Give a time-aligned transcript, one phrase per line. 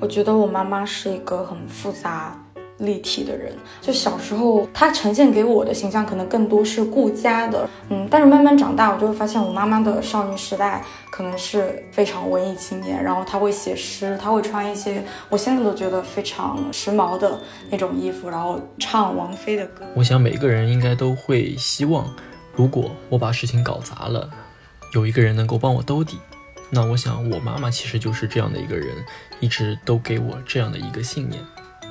[0.00, 2.36] 我觉得我妈妈是一个很复杂。
[2.80, 17.40] 立体的人，就小时候她呈现给我的形象可能更多是顾家的，嗯，但是慢慢长大，我就会发现我妈妈的少女时代可能是非常文艺青年，然后她会写诗，她会穿一些我现在都觉得非常时髦的
[17.70, 19.82] 那种衣服，然后唱王菲的歌。
[19.94, 22.06] 我想每个人应该都会希望，
[22.54, 24.28] 如果我把事情搞砸了，
[24.92, 26.18] 有一个人能够帮我兜底。
[26.70, 28.88] 那我想我妈妈其实就是这样的一个人，
[29.40, 31.40] 一直都给我这样的一个信念。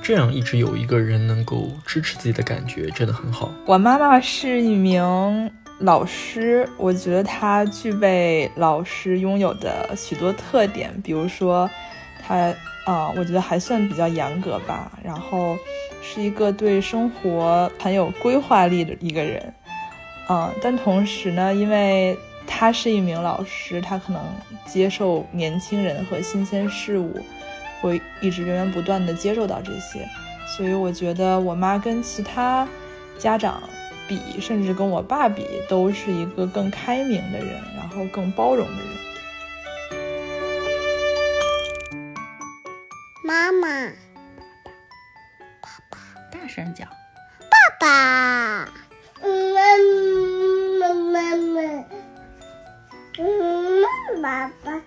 [0.02, 3.52] 这样一直有一个人能够支持自己的感觉，真的很好。
[3.66, 11.68] 我妈妈是一名老师，我觉得她具备老师拥有的许多特点，比如说，
[12.22, 12.54] 她
[12.86, 14.92] 啊，我觉得还算比较严格吧。
[15.04, 15.58] 然后
[16.04, 19.54] 是一个对生活很有规划力的一个人，
[20.30, 22.16] 嗯，但同时呢，因为
[22.48, 24.22] 她是一名老师，他可能
[24.66, 27.20] 接受年轻人和新鲜事物。
[27.82, 30.08] 会一直源源不断的接受到这些，
[30.48, 32.68] 所以我觉得我妈跟其他
[33.20, 33.62] 家长
[34.08, 38.90] 比，甚至跟我爸比，都是一个更开明的人，然后更包容的人。
[43.24, 43.68] 妈妈，
[45.62, 46.00] 爸爸，
[46.32, 48.66] 大声叫，爸爸，
[49.22, 49.60] 妈
[50.80, 51.62] 妈，妈妈，
[53.18, 54.82] 嗯，爸爸。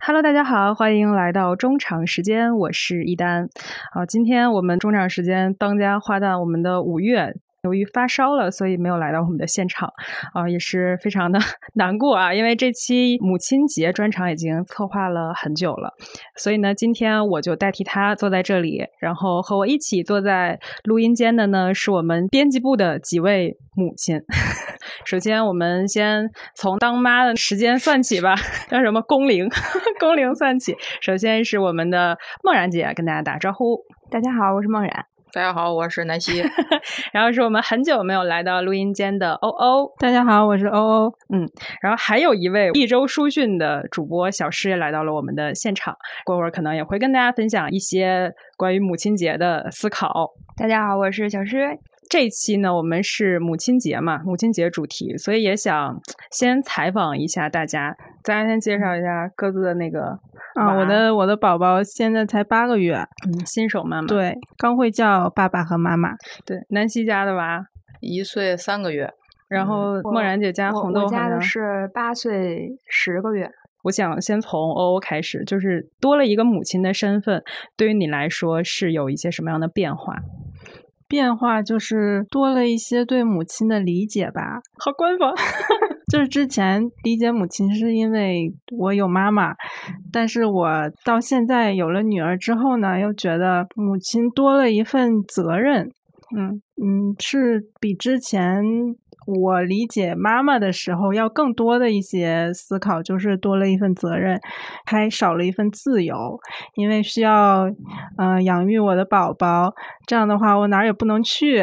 [0.00, 3.48] Hello，大家好，欢迎来到中场时间，我是一丹。
[3.90, 7.36] 好，今天我们中场时间当家花旦，我们的五月。
[7.64, 9.92] 由于发烧了，所以没有来到我们的现场，
[10.32, 11.38] 啊，也是非常的
[11.74, 12.32] 难过啊。
[12.32, 15.92] 因为这期母亲节专场已经策划了很久了，
[16.36, 24.20] 所以呢，今天我就代替他坐在这里，然后和我一起坐在录音间的呢，是我们编辑部的几位母亲。
[25.04, 28.36] 首先，我们先从当妈的时间算起吧，
[28.70, 29.48] 叫什么工龄？
[29.98, 30.76] 工龄算起。
[31.00, 33.80] 首先是我们的梦然姐，跟大家打招呼。
[34.10, 35.17] 大家好，我是梦然。
[35.30, 36.42] 大家好，我是南希。
[37.12, 39.92] 然后是我们很久没有来到录音间的欧欧。
[39.98, 41.14] 大家好，我是欧欧。
[41.34, 41.46] 嗯，
[41.82, 45.94] 然后还有一位一周书讯的主播小诗也来到了我们的现场，
[46.24, 50.30] 过会儿可能也会跟大家分享一些关于母亲节的思考。
[50.56, 51.78] 大家好，我是小诗。
[52.08, 57.94] 这期呢，我们是母亲节嘛，母亲节主题，所以也想先采访一下大家。
[58.22, 60.18] 大家先介绍一下各自的那个
[60.54, 62.94] 啊，我的我的宝宝现在才八个月，
[63.26, 66.10] 嗯，新手妈妈，对，刚会叫爸爸和妈妈。
[66.44, 67.64] 对，南希家的娃
[68.00, 69.10] 一岁三个月，
[69.48, 73.50] 然后梦然姐家红豆我家的是八岁十个月。
[73.84, 77.42] 我想先从欧欧开始，就是多了一个母亲的身份，
[77.76, 80.16] 对于你来说是有一些什么样的变化？
[81.08, 85.32] 变化就是多了一些对母亲的理解吧，好官方。
[86.12, 89.54] 就是之前理解母亲是因为我有妈妈，
[90.12, 90.68] 但是我
[91.04, 95.90] 到现在有了女儿之后呢，又觉得母亲多了一份责任。
[96.36, 98.62] 嗯嗯，是比之前。
[99.28, 104.40] 我理解妈妈的时候，要更多的一些思考，就是多了一份责任，
[104.86, 106.40] 还少了一份自由，
[106.74, 107.68] 因为需要，
[108.16, 109.74] 嗯，养育我的宝宝。
[110.06, 111.62] 这样的话，我哪儿也不能去，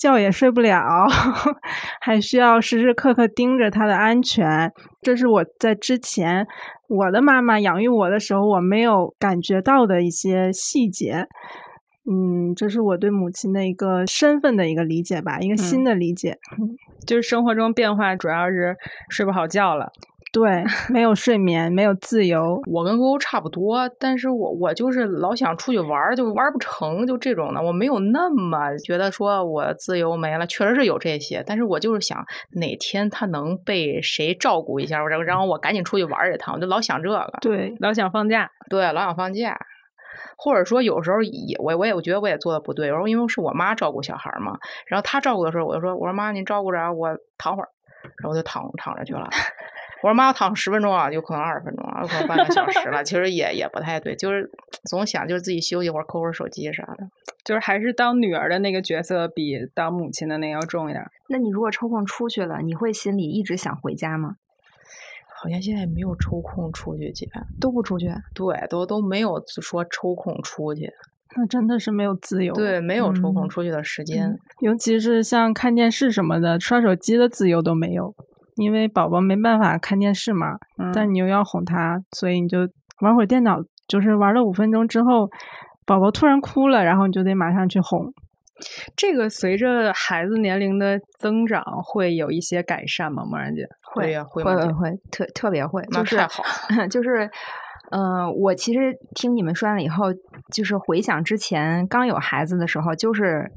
[0.00, 1.06] 觉也睡不了，
[2.02, 4.72] 还需要时时刻刻盯着他的安全。
[5.00, 6.44] 这是我在之前
[6.88, 11.28] 我的妈妈养育我的时候，我没有感觉到的一些细节。
[12.08, 16.38] 嗯，这是我对母亲的一个身份的一个理解吧，一个新的理解。
[17.06, 18.76] 就是生活中变化主要是
[19.10, 19.90] 睡不好觉了，
[20.32, 22.60] 对，没有睡眠，没有自由。
[22.66, 27.62] 我跟姑姑差不多，但是我我就是老想出去玩，就玩不成，就这种的。
[27.62, 32.24] 我没有那么觉得说我自由没了，确实是有这些，但是我就是想
[32.54, 37.24] 哪天他能被谁照顾一下，然后然后我赶紧出去玩一趟，我就老想这个。
[37.40, 39.56] 对，老想放假，对，老想放假。
[40.36, 47.68] 或者说有时候也我我也我觉得我也做的不对，然后因为是我妈照顾小孩嘛，然后她照顾的时候，我就说我说妈您照顾着我躺会儿，
[48.18, 49.28] 然后我就躺躺着去了。
[50.02, 54.48] 我说妈我躺十分钟啊，有可能二十分钟啊，有可能半个小时了，其实也也不太对，就是
[54.84, 57.08] 总想就是自己休息会儿，抠会儿手机啥的，
[57.44, 61.02] 就是还是当女儿的那个角色比当母亲的那个要重一点。
[61.28, 64.36] 那你如果抽空出去了，你会心里一直想回家吗？
[65.46, 67.28] 好像现在没有抽空出去，姐
[67.60, 70.92] 都不出去，对，都都没有说抽空出去，
[71.38, 78.12] 那真的是没有自由，对，没有抽空出去的时间，尤其是像看电视什么的，刷手机的自由都没有，
[78.56, 80.58] 因为宝宝没办法看电视嘛，
[80.92, 82.68] 但你又要哄他，所以你就
[83.02, 85.30] 玩会儿电脑，就是玩了五分钟之后，
[85.84, 88.12] 宝宝突然哭了，然后你就得马上去哄。
[88.96, 93.24] 这个随着孩子年龄的增长，会有一些改善吗？
[93.24, 96.44] 默然姐，会呀，会会会会特特别会，就是那太好
[96.90, 97.30] 就是。
[97.92, 100.06] 嗯、我其实听你们说完了以后，
[100.52, 103.48] 就是回想之前刚有孩子的时候，就是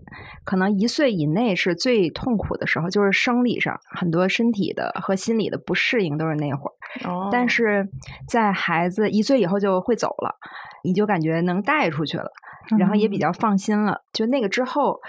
[0.45, 7.09] 可能一岁以内是最痛苦的时候，就是生理上很多身体的和心理的不适应都是那会儿。
[7.09, 7.89] 哦但是
[8.27, 10.35] 在孩子一岁以后就会走了，
[10.83, 12.31] 你就感觉能带出去了，
[12.77, 14.01] 然后也比较放心了。
[14.13, 14.99] 就那个之后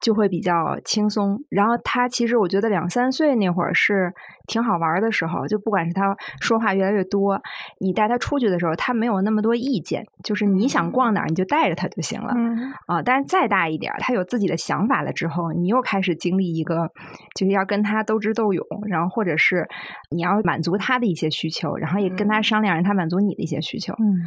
[0.00, 1.38] 就会比较轻松。
[1.48, 4.12] 然后他其实我觉得两三岁那会儿是
[4.48, 7.40] 挺好玩儿的时候，就不管是他说话越来越多，
[7.78, 12.34] 你带他出去的时候，他没有那么多意见，就是你想逛哪儿你就带着他就行了。
[12.36, 16.90] 嗯啊，但是再大一点儿，他有自己的想法了之后，你又开始经历一个，
[17.36, 19.68] 就是要跟他斗智斗勇，然后或者是
[20.10, 23.94] 你要满足他的一些需求，然后也跟他商量，让他满足你的一些需求。
[24.00, 24.18] 嗯，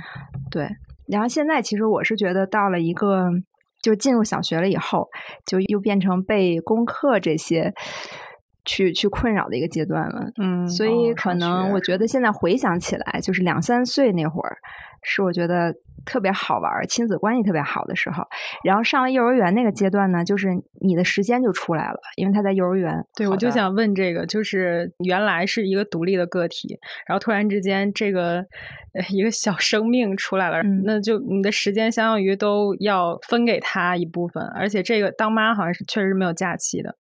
[0.50, 0.70] 对。
[1.08, 3.30] 然后现在其实我是觉得到了一个，
[3.82, 5.08] 就是进入小学了以后，
[5.46, 7.74] 就又变成被功课这些
[8.66, 10.32] 去去困扰的一个阶段了。
[10.42, 14.58] 嗯所以可能我觉得现在回想起来，就是两三岁那会儿，
[15.06, 15.74] 是我觉得
[16.06, 18.24] 特别好玩儿、亲子关系特别好的时候。
[18.64, 20.50] 然后上了幼儿园那个阶段呢，就是
[20.82, 22.94] 你的时间就出来了，因为他在幼儿园。
[23.16, 28.46] 对，我就想问这个，就是原来是一个独立的个体，然后突然之间这个
[28.94, 36.96] 呃一个小生命出来了，嗯那就你的时间相当于都要分给他一部分，而且这个当妈好像是确实是没有假期的，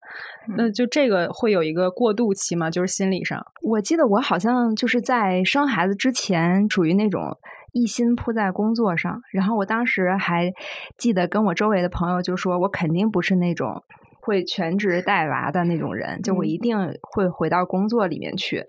[0.57, 3.46] 那就这个会有一个过渡期嘛，就是心理上。
[3.62, 7.38] 我记得我好像就是在生孩子之前，属于那种
[7.75, 9.22] 一心扑在工作上。
[9.33, 10.50] 然后我当时还
[10.98, 13.83] 记得跟我周围的朋友就说，我肯定不是那种
[14.22, 18.63] 会全职带娃的那种人，就我嗯一定会回到工作里面去。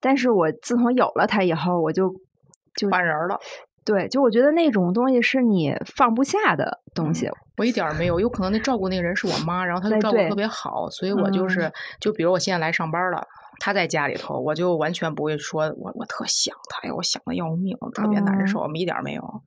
[0.00, 2.12] 但是我自从有了他以后，我就
[2.74, 3.38] 就换人了。
[3.84, 7.30] 对，就我觉得那种东西是你放不下的东西。
[7.56, 11.70] 我一点儿没有，有可能那照顾那个人是我妈，然后她就照顾得特别好，所以我就是，
[12.00, 13.24] 就比如我现在来上班了，
[13.58, 19.42] 她在家里头，我就完全不会说我我特想他，哎呀，我想的要命，特别难受，我们一点儿没有。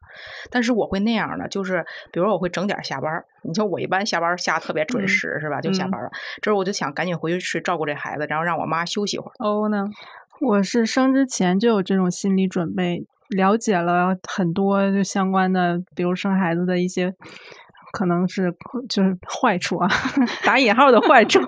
[0.49, 5.61] 但是我会那样的，就是比如说我会整点儿下班儿，你说我一般下班儿下特别准时、是吧？
[5.61, 6.09] 就下嗯班了，
[6.41, 9.33] 这时候我就想赶紧回去去照顾这孩子，然后让我妈休息会儿。
[9.39, 9.85] 哦呢？
[10.41, 17.13] 我是生之前就有这种心理准备，了解了很多就相关的，比如生孩子的一些。
[17.91, 18.53] 可能是
[18.87, 19.89] 就是坏处啊，
[20.43, 21.39] 打引号的坏处，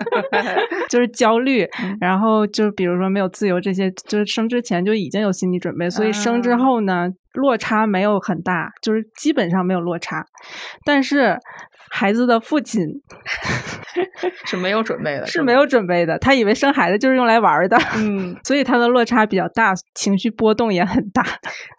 [0.88, 1.68] 就是焦虑。
[2.00, 10.24] 然后就比如说没有自由这些，就是生之前就已经有心理准备，所以生之后呢，落差没有很大，就是基本上没有落差。
[10.84, 11.38] 但是
[11.90, 12.80] 孩子的父亲
[14.46, 21.22] 是没有准备的， 是没有准备的，他以为生孩子就是用来玩儿的，嗯， 所以他的落差比较大，情绪波动也很大。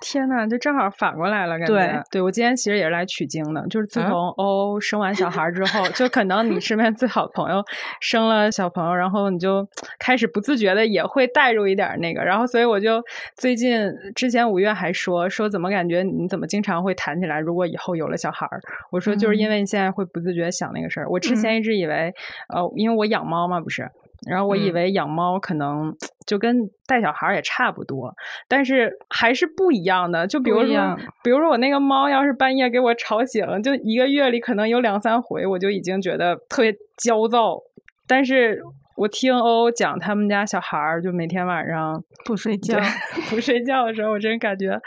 [0.01, 1.73] 天呐，就正好反过来了，感觉。
[1.73, 7.63] 对对我今天其实也是来取经的，就是自嗯从欧生完小孩之后，就可能你身边最好的朋友
[8.01, 9.65] 生了小朋友，然后你就
[9.99, 13.01] 开始不自觉的也会带入一点儿那个，然后所以我就
[13.37, 18.59] 最近之前五月还说说怎么感觉你怎么经常会谈起来，如果以后有了小孩儿，
[18.91, 21.07] 我说就是因为你现在会不自觉想那个事儿。
[21.07, 22.13] 我之前一直以为，
[22.53, 23.89] 呃，因为我养猫嘛，不是。
[24.25, 25.93] 然后我以嗯为养猫可能
[26.25, 26.57] 就跟
[26.87, 28.09] 带小孩儿也差不多，
[28.47, 30.25] 但是还是不一样的。
[30.25, 36.73] 就比如说比如说我那个猫要是半夜给我吵醒，就一个月里可能有两三回，我就已经觉得特别
[37.03, 37.57] 焦躁。
[38.07, 38.61] 但是
[38.95, 42.79] 我听欧欧讲他们家小孩儿，就每天晚上不睡觉
[43.29, 44.79] 不睡觉的时候，我真感觉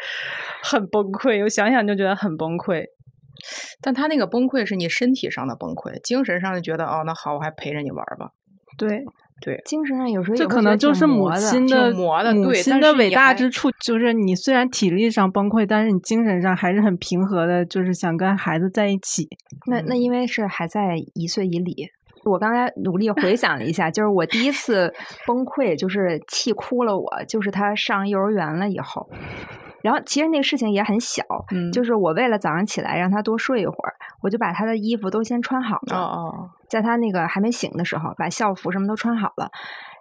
[0.62, 1.42] 很崩溃。
[1.42, 2.82] 我想想就觉得很崩溃。
[3.80, 8.30] 但他那个崩溃是你身体上的崩溃，精神上就觉得哦，那好，我还陪着你玩吧。
[8.78, 9.02] 对，
[9.40, 19.26] 对，精神上有时候也这可能就是母挺磨的亲的磨的母亲的伟大之处，就是你虽然体力上崩溃，但是你精神上还是很平和的，就是想跟孩子在一起。
[19.66, 21.88] 那那因为是还在一岁以里，
[22.24, 24.92] 我刚才努力回想了一下， 就是我第一次
[25.26, 29.08] 崩溃，就是气哭了我，就是他上幼儿园了以后。
[29.86, 31.22] 然后其实那个事情也很小，
[31.54, 39.48] 嗯就是我为了早上起来让他多睡一会儿，我就把他的衣服都先穿好了，哦哦，在他那个还没醒的时候，把校服什么都穿好了。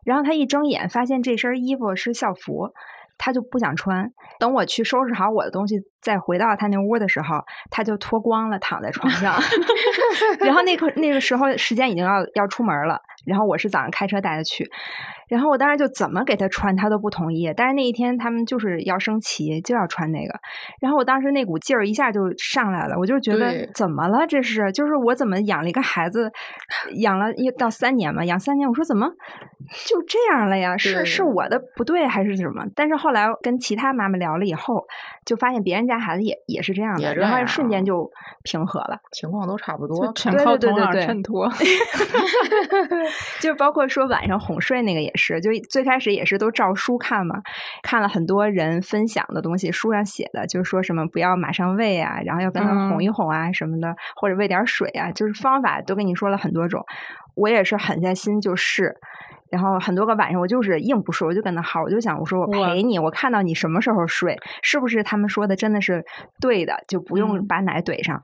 [0.03, 2.71] 然后他一睁眼发现这身衣服是校服，
[3.15, 4.11] 他就不想穿。
[4.39, 5.75] 等我去收拾好我的东西，
[6.05, 9.33] 再回到他那屋的时候，他就脱光了躺在床上。
[10.39, 14.69] 然后那个那个时候时间已经要要出门了，然后我是早上开车带他去。
[15.27, 17.51] 然后我当时就怎么给他穿，他都不同意。
[17.57, 20.39] 但是那一天他们就是要升旗，就要穿那个。
[20.79, 24.27] 然后我当时那股劲儿一下就上来了，我就觉得怎么了？
[24.27, 26.31] 这是就是我怎么养了一个孩子，
[26.97, 29.09] 养了一到三年嘛，养三年，我说怎么
[29.87, 30.77] 就这样了呀？
[30.77, 32.63] 是是我的不对还是什么？
[32.75, 34.85] 但是后来跟其他妈妈聊了以后，
[35.25, 38.09] 就发现别人家孩子也也是这样的，然后样瞬间就
[38.43, 38.97] 平和了。
[39.11, 41.51] 情况都差不多，全对靠头脑对对对衬托。
[43.41, 47.35] 就包括说晚上哄睡那个也是，就最开始也是都照书看嘛，
[47.83, 56.83] 看了很多人分享的东西，书上写的，就是说什么不要马上喂啊，然后要跟他嗯哄一哄啊什么的，或者喂点水啊，就是方法都跟你说了很多种，
[57.35, 58.95] 我也是狠下心就试。
[59.55, 66.03] 然后很多个晚上，我就是硬不睡，我就跟他耗，我就想，我说我陪你，我看到你什么时候睡，是不是他们说的真的是
[66.41, 68.21] 对的，就不用嗯把奶怼上。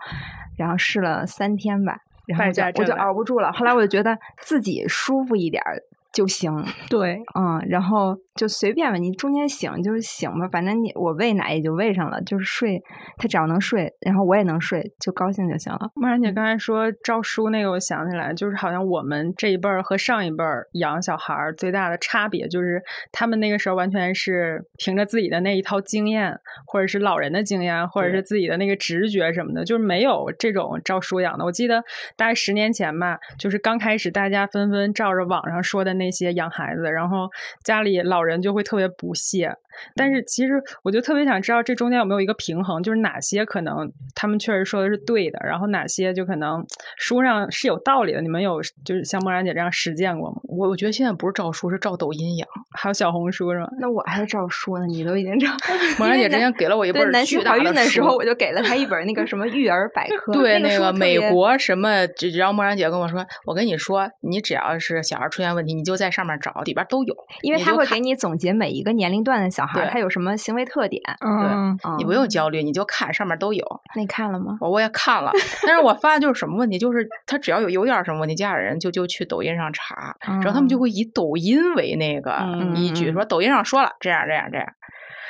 [0.57, 1.97] 然后试了三天吧，
[2.27, 3.51] 然后败我就熬不住了。
[3.53, 6.51] 后来我就觉得自己舒服一点儿就行，
[6.89, 12.81] 对，嗯，然后就随便吧，你中间醒就是醒吧，反正你我喂奶也就喂上了，就是睡，
[13.17, 15.91] 他只要能睡，然后我也能睡，就高兴就行了。
[15.95, 26.33] 梦然姐刚才说照书那个，我想起来，就是好像我们这一辈儿和上一辈儿养小孩儿最大的差别，就是他们那个时候完全是凭着自己的那一套经验，
[26.65, 31.43] 或者是老人的经验，或者是自己的那个直觉什么的，就是没有这种照书养的。
[31.43, 31.83] 我记得
[32.15, 37.29] 大概十年前吧，就是刚开始大家纷纷照着网上说的那些养孩子，然后
[37.63, 39.51] 家里老老人就会特别不屑。
[39.95, 46.65] 但是其实我就特别想知道这中间有没有一个平衡，就是哪些可能他们确实说的是对的，然后哪些就可能
[46.97, 48.21] 书上是有道理的。
[48.21, 50.37] 你们有就是像梦然姐这样实践过吗？
[50.43, 52.47] 我我觉得现在不是照书，是照抖音养。
[52.77, 53.67] 还有小红书是吗？
[53.79, 55.47] 那我还照书呢，你都已经照。
[55.99, 71.01] 梦然姐之前给了我一对本巨大南希怀孕的时候，我就给了她一本那个什么育儿百科， 对，那那个美国什么，只然后莫然姐跟我说，我跟你说，你只要是小孩出现问题，你就在上面找，里边都有，因为他会给你总结每一个年龄段的小对他有什么行为特点。
[71.25, 73.65] 嗯，你不用焦虑，你就看上面都有。
[73.95, 74.57] 那你看了吗？
[74.61, 75.31] 我我也看了，
[75.65, 84.67] 但是我发现就是什么问题，就是他只要有有点什么问题，家里人就就去抖音上查，然后他们就会以抖音为那个嗯依据，嗯说抖音上说了这样这样这样。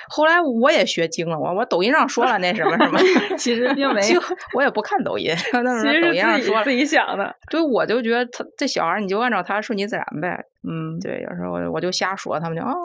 [0.09, 2.99] 后来我也学精了，我我抖音上说了那什么什么，
[3.37, 4.21] 其实并没有，
[4.53, 7.33] 我也不看抖音，其实抖音上说了自己自，己想的。
[7.49, 10.43] 对，我就觉得他这小孩你就按照他顺其自然呗。
[10.67, 12.75] 嗯，对，有时候我我就瞎说，他们就哦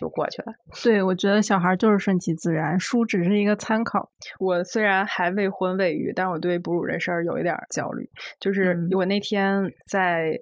[0.00, 0.52] 就过去了。
[0.82, 4.10] 对，我觉得小孩就是顺其自然，书只是一个参考。
[4.38, 8.08] 我虽然还未婚未育，但我对哺乳这事儿有一点儿焦虑。
[8.40, 10.32] 就是嗯我那天在，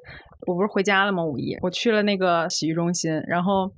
[0.47, 1.25] 我不是回家了吗？
[1.25, 3.69] 五一我去了那个洗浴中心，然后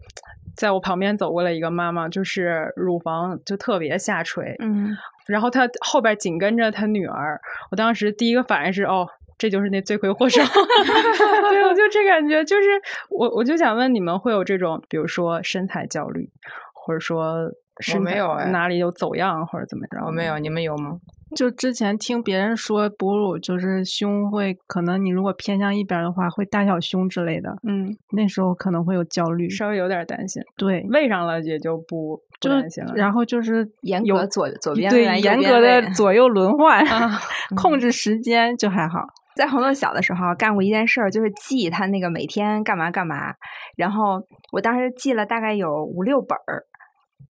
[0.55, 4.95] 在我旁边走过来一个妈妈，就是乳房就特别下垂，嗯，
[5.27, 7.41] 然后她后边紧跟着她女儿。
[7.71, 9.09] 我当时第一个反应是哦。
[9.41, 12.69] 这就是那罪魁祸首， 对，我就这感觉，就是
[13.09, 16.29] 我，我就想问你们会有这种，比如说身材焦虑，
[16.75, 20.05] 或者说身材没有哎哪里有走样或者怎么着？
[20.05, 20.99] 我没有，你们有吗？
[21.35, 29.49] 就之前听别人说哺乳就是胸会，可能你如果偏向一边儿的话，会大小胸之类的，嗯，那时候可能会有焦虑。
[29.49, 32.93] 稍微有点担心，对，喂上了也就不不就担心了。
[32.97, 37.21] 然后就是 严格左左边对严格的左右轮换，啊
[37.57, 39.07] 控制时间就还好。
[39.37, 43.35] 在红豆小的时候干过一件事儿，就是记他那个每天干嘛干嘛。
[43.77, 44.21] 然后
[44.53, 46.65] 我当时记了大概有五六本儿，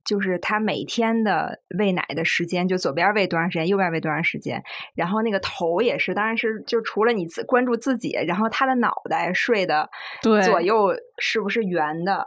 [0.05, 4.63] 就是他每天的喂奶的时间，就左边喂多长时间，右边喂多长时间。
[4.95, 9.89] 然后那个头也是，当然是就除了你自关注自己，然后他的脑袋睡的
[10.23, 12.27] 对左右是不是圆的？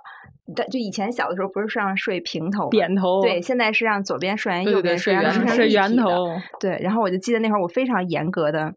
[0.57, 6.27] 但就以前小的时候不是是让睡平头吗扁头，对，现在是让左边睡完，右边睡圆头它是圆头，
[6.59, 8.69] 对，然后我就记得那会儿我非常严格的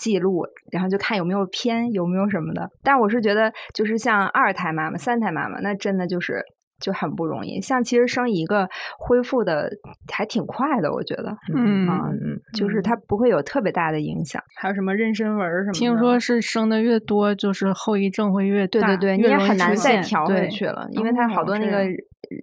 [0.00, 2.68] 记录，然后就看有没有偏，有没有什么的。
[2.82, 6.42] 但我是觉得，就是像二胎妈妈、三胎妈妈，那真的就是
[6.80, 7.60] 就很不容易。
[7.60, 8.66] 像其实生一个
[8.98, 9.70] 恢复的
[10.10, 14.42] 还挺快的，我觉得，嗯啊嗯，就是它不会有特别大的影响。
[14.56, 15.78] 还有什么妊娠纹儿什么的。
[15.78, 21.84] 听说是生的越多，就是后遗症会越大，对对对，你也很难再调回去了，因为它好哦多那个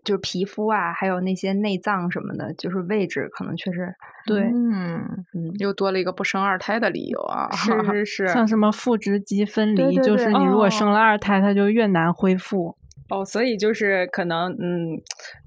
[0.03, 3.93] 就是皮肤啊，还有那些内脏什么的，就是位置可能确实
[4.25, 5.07] 对，嗯，
[5.59, 7.49] 又多了一个不生二胎的理由啊！
[7.55, 12.75] 是是 是，像什么腹直肌分离，对对对就是你如果哦生了二胎，它就越难恢复。
[13.09, 14.99] 哦，所以就是可能，嗯，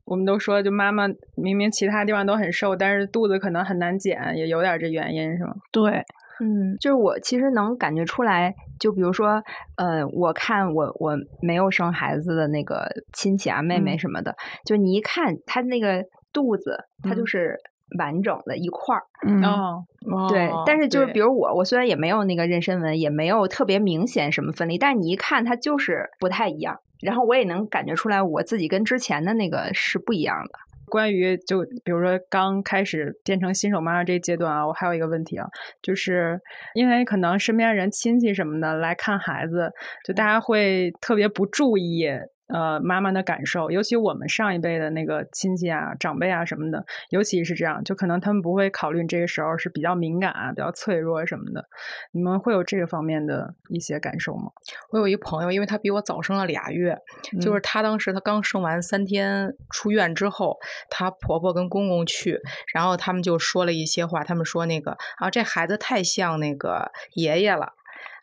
[0.07, 1.07] 我们都说，就妈妈
[1.37, 5.55] 明明其他地方都很瘦，但是肚子可能很难减，也有点这原因，是吗？
[5.71, 6.03] 对，
[6.41, 9.43] 嗯，就是我其实能感觉出来，就比如说，
[9.77, 17.57] 呃，我看我我没有生孩子的那个亲戚啊、妹妹嗯什么的，就你一看她那个肚子，它就嗯是
[17.99, 19.03] 完整的一块儿。
[19.27, 19.85] 嗯，哦，
[20.29, 26.79] 对，哦但是就是比如我，我虽然也没有那个妊娠纹，也没有特别明显什么分离，但是你一看它就是不太一样。
[27.03, 30.59] 然后我也能感觉出来，我自己跟之前的那个是不一样的。
[30.91, 35.47] 关于就比如说刚开始变成新手妈妈这阶段啊，我还有一个问题啊，
[35.81, 36.39] 就是
[36.75, 39.71] 因为可能身边人亲戚什么的来看孩子，
[40.05, 42.07] 就大家会特别不注意。
[42.53, 51.65] 呃，妈妈的感受，尤其我们上一辈的那个亲戚啊、长辈啊什么的，尤其是这样，就可能他们不会考虑这个时候是比较敏感啊、比较脆弱什么的。
[52.13, 54.51] 你们会有这个方面的一些感受吗？
[54.91, 56.99] 我有一朋友，因为他比我早生了俩月，
[57.41, 62.41] 就是她当时她刚生完三天出院之后，她婆婆跟公公去，
[62.75, 67.75] 然后他们就说了一些话，他们说那个啊，这孩子太像那个爷爷了，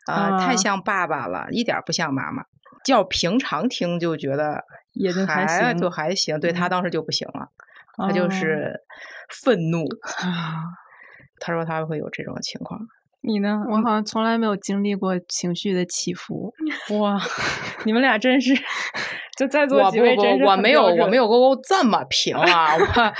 [0.06, 2.44] 呃，太像爸爸了，一点不像妈妈。
[2.84, 6.38] 叫平常听就觉得也就还行，就还行。
[6.40, 7.48] 对他当时就不行了，
[7.96, 8.80] 他就是
[9.42, 9.86] 愤怒。
[11.40, 12.80] 他说他会有这种情况。
[13.20, 13.62] 你呢？
[13.68, 16.52] 我好像从来没有经历过情绪的起伏。
[16.98, 17.20] 哇，
[17.84, 18.54] 你们俩真是
[19.36, 22.74] 就在座几位真是我没有我没有过这么平啊！
[22.76, 23.12] 我。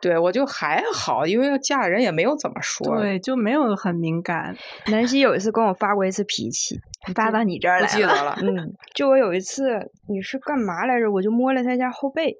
[0.00, 4.52] 对，我就还好，因为家里人也没有怎么说，对，就没有很敏感。
[4.90, 6.80] 南希有一次跟我发过一次脾气，
[7.14, 7.86] 发到你这儿来了。
[7.88, 11.10] 记得了， 嗯，就我有一次，你是干嘛来着？
[11.10, 12.36] 我就摸了他一下后背，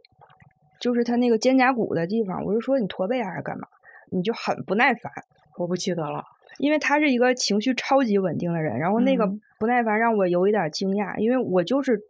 [0.81, 3.67] 就是他那个肩胛骨的地方，我就说你驼背还是干嘛？
[4.11, 5.13] 你就很不耐烦。
[5.57, 6.25] 我不记得了，
[6.59, 9.27] 因为他是一个情绪超级稳定的人，然后那个
[9.59, 12.01] 不耐烦让我有一点惊讶，因为我就是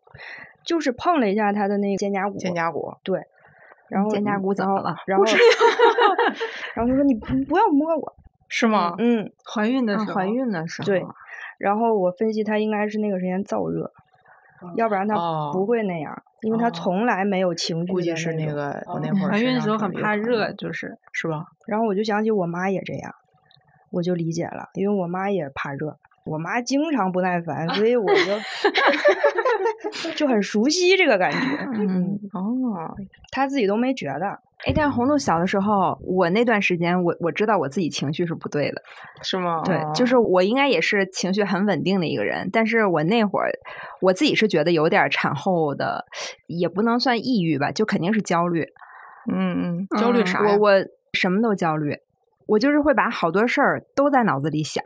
[0.64, 3.20] 就是碰了一下他的那个肩胛骨，肩胛骨，对。
[3.88, 4.96] 然后肩胛骨怎么了？
[5.06, 5.24] 然后
[6.74, 8.16] 然后他说：“你不不要摸我，
[8.48, 10.86] 是吗？”嗯，怀孕的时候，怀孕的时候。
[10.86, 11.04] 对。
[11.62, 13.88] 然后我分析他应该是那个时间燥热，
[14.74, 15.14] 要不然他
[15.52, 17.92] 不会那样，因为他从来没有情绪。
[17.92, 21.44] 估计是那个我那会儿怀孕的时候很怕热，就是是吧？
[21.68, 23.14] 然后我就想起我妈也这样，
[23.92, 25.96] 我就理解了，因为我妈也怕热。
[26.24, 28.06] 我妈经常不耐烦，所以我
[30.02, 31.38] 就 就很熟悉这个感觉。
[31.78, 32.94] 嗯，哦，
[33.30, 34.38] 她自己都没觉得。
[34.64, 38.80] 哎，但红豆小的时候，我那段时间，我我知道我自己情绪是不对的，
[39.20, 39.60] 是吗？
[39.64, 43.50] 对，就是我应该也是情绪很稳定的一个人，但是我那会儿
[44.00, 46.04] 我自己是觉得有点产后的，
[46.46, 48.64] 也不能算抑郁吧，就肯定是焦虑。
[49.32, 50.40] 嗯嗯，焦虑啥？
[50.40, 50.72] 我我
[51.12, 51.96] 什么都焦虑，
[52.46, 54.80] 我就是会把好多事儿都在脑子里想。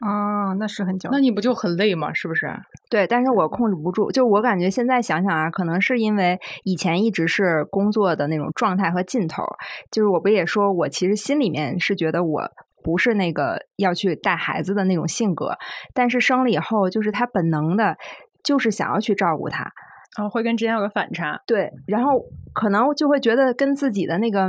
[0.00, 2.10] 哦，那是很久，那你不就很累吗？
[2.12, 2.50] 是不是？
[2.88, 4.10] 对，但是我控制不住。
[4.10, 9.44] 就我感觉现在想想啊，可能是因为以前一直是工作的那种状态和劲头。
[9.90, 12.50] 就是我不也说，我其实心里面是觉得我
[12.82, 15.58] 不是那个要去带孩子的那种性格，
[15.92, 17.98] 但是生了以后，就是他本能的，
[18.42, 19.70] 就是想要去照顾他，
[20.16, 21.42] 然后会跟之前有个反差。
[21.46, 24.48] 对，然后可能就会觉得跟自己的那个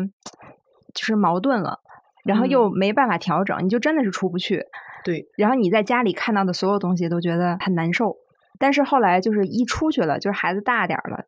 [0.94, 1.82] 就是矛盾了，
[2.24, 4.64] 然后又没办法调整，你就真的是出不去。
[5.04, 8.16] 对，然后你在家里看到的所有东西都觉得很难受，
[8.60, 11.26] 但是后来就是一出去了，就是孩子大点儿了，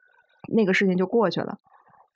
[0.54, 1.58] 那个事情就过去了。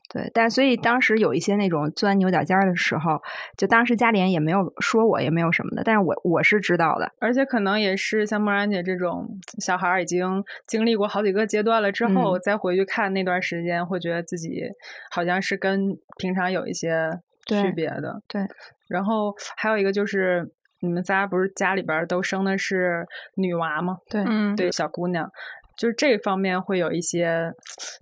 [0.10, 3.22] 对，但所以当时有一些那种钻牛角尖儿的时候，
[3.58, 9.28] 就当时家里人也没有说我，也没有什么的，但是我我是知道的，而且可能也是像梦然姐这种
[9.60, 14.64] 小孩已经经历过好几个阶段了之后，再回去看那段时间，会觉得自己
[15.12, 18.22] 好像是跟平常有一些区别的。
[18.30, 18.42] 对，
[18.88, 20.54] 然后还有一个就是。
[20.88, 23.98] 你们仨不是家里边都生的是女娃吗？
[24.10, 24.24] 对，
[24.56, 25.30] 对，小姑娘，
[25.78, 27.52] 就是这方面会有一些，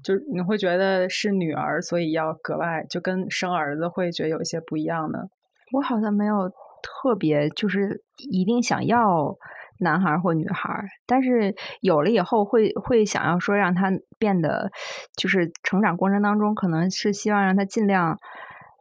[0.04, 5.28] 就是你会觉得是女儿，所以要格外就跟生儿子会觉得有一些不一样的。
[5.74, 6.48] 我好像没有
[6.84, 9.36] 特别就是一定想要
[9.80, 14.72] 男孩或女孩，但是有了以后会会想要说让他变得
[15.18, 18.18] 就是成长过程当中，可能是希望让他尽量。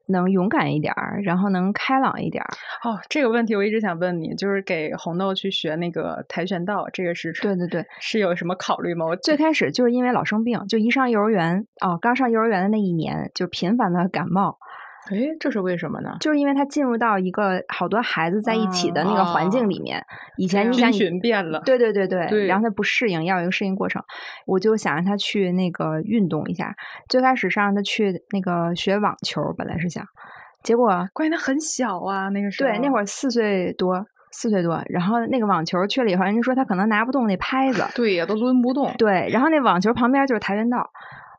[0.08, 2.50] 能勇敢一点儿，然后能开朗一点儿。
[2.82, 9.06] 哦，这个问题我一直想问你，就是给红豆去学那个跆拳道，这个是对对对， 是有什么考虑吗？
[9.06, 14.58] 我最开始就是因为老生病，就一上幼儿园哦，刚上幼儿园的那一年就频繁的感冒。
[15.10, 16.16] 哎，这是为什么呢？
[16.20, 20.02] 就是因为他进入到一个好多孩子在一起的那个环境里面，
[20.38, 24.02] 以前你想群变了，对对对对，然后他不适应，要有一个适应过程。
[24.46, 26.74] 我就想让他去那个运动一下。
[27.08, 30.02] 最开始是让他去那个学网球，本来是想，
[30.62, 34.82] 结果关键他很小啊，那个时候对那会儿四岁多，四岁多。
[34.88, 38.90] 然后那个网球去了以后，人家说他可能拿不动那拍子，对呀，都抡不动。
[38.96, 40.90] 对，然后那网球旁边就是跆拳道。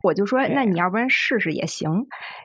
[0.06, 1.90] 我就说，那你要不然试试也行，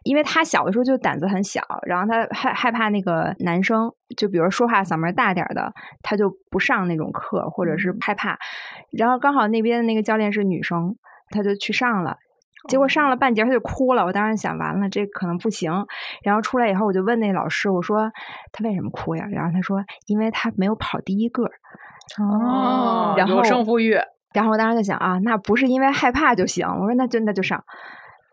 [0.04, 8.38] 因为他小的时候就胆子很小，然后他害害怕那个男生，就比如说话嗓门大点的，他就不上那种课，或者是害怕。
[8.96, 10.96] 然后刚好那边那个教练是女生，
[11.30, 12.16] 他就去上了，
[12.68, 14.04] 结果上了半截他就哭了。
[14.06, 15.70] 我当时想，完了这可能不行。
[16.24, 18.10] 然后出来以后，我就问那老师，我说
[18.52, 19.26] 他为什么哭呀？
[19.30, 21.44] 然后他说，因为他没有跑第一个。
[22.18, 23.94] 哦，然后有胜负欲。
[24.32, 26.66] 然后我当时就想啊，那不是因为害怕就行。
[26.66, 27.62] 我说那就那就上，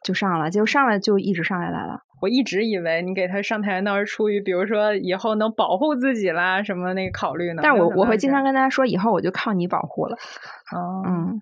[0.04, 2.02] 就上了，结果上来就一直上下来了。
[2.20, 7.62] 我一直以为你给他上跆拳道是出于，比如说以后能保护自己啦什么那个考虑呢。
[7.64, 10.16] 但我我会经常跟他说，以后我就靠你保护了。
[10.76, 11.42] 哦，嗯，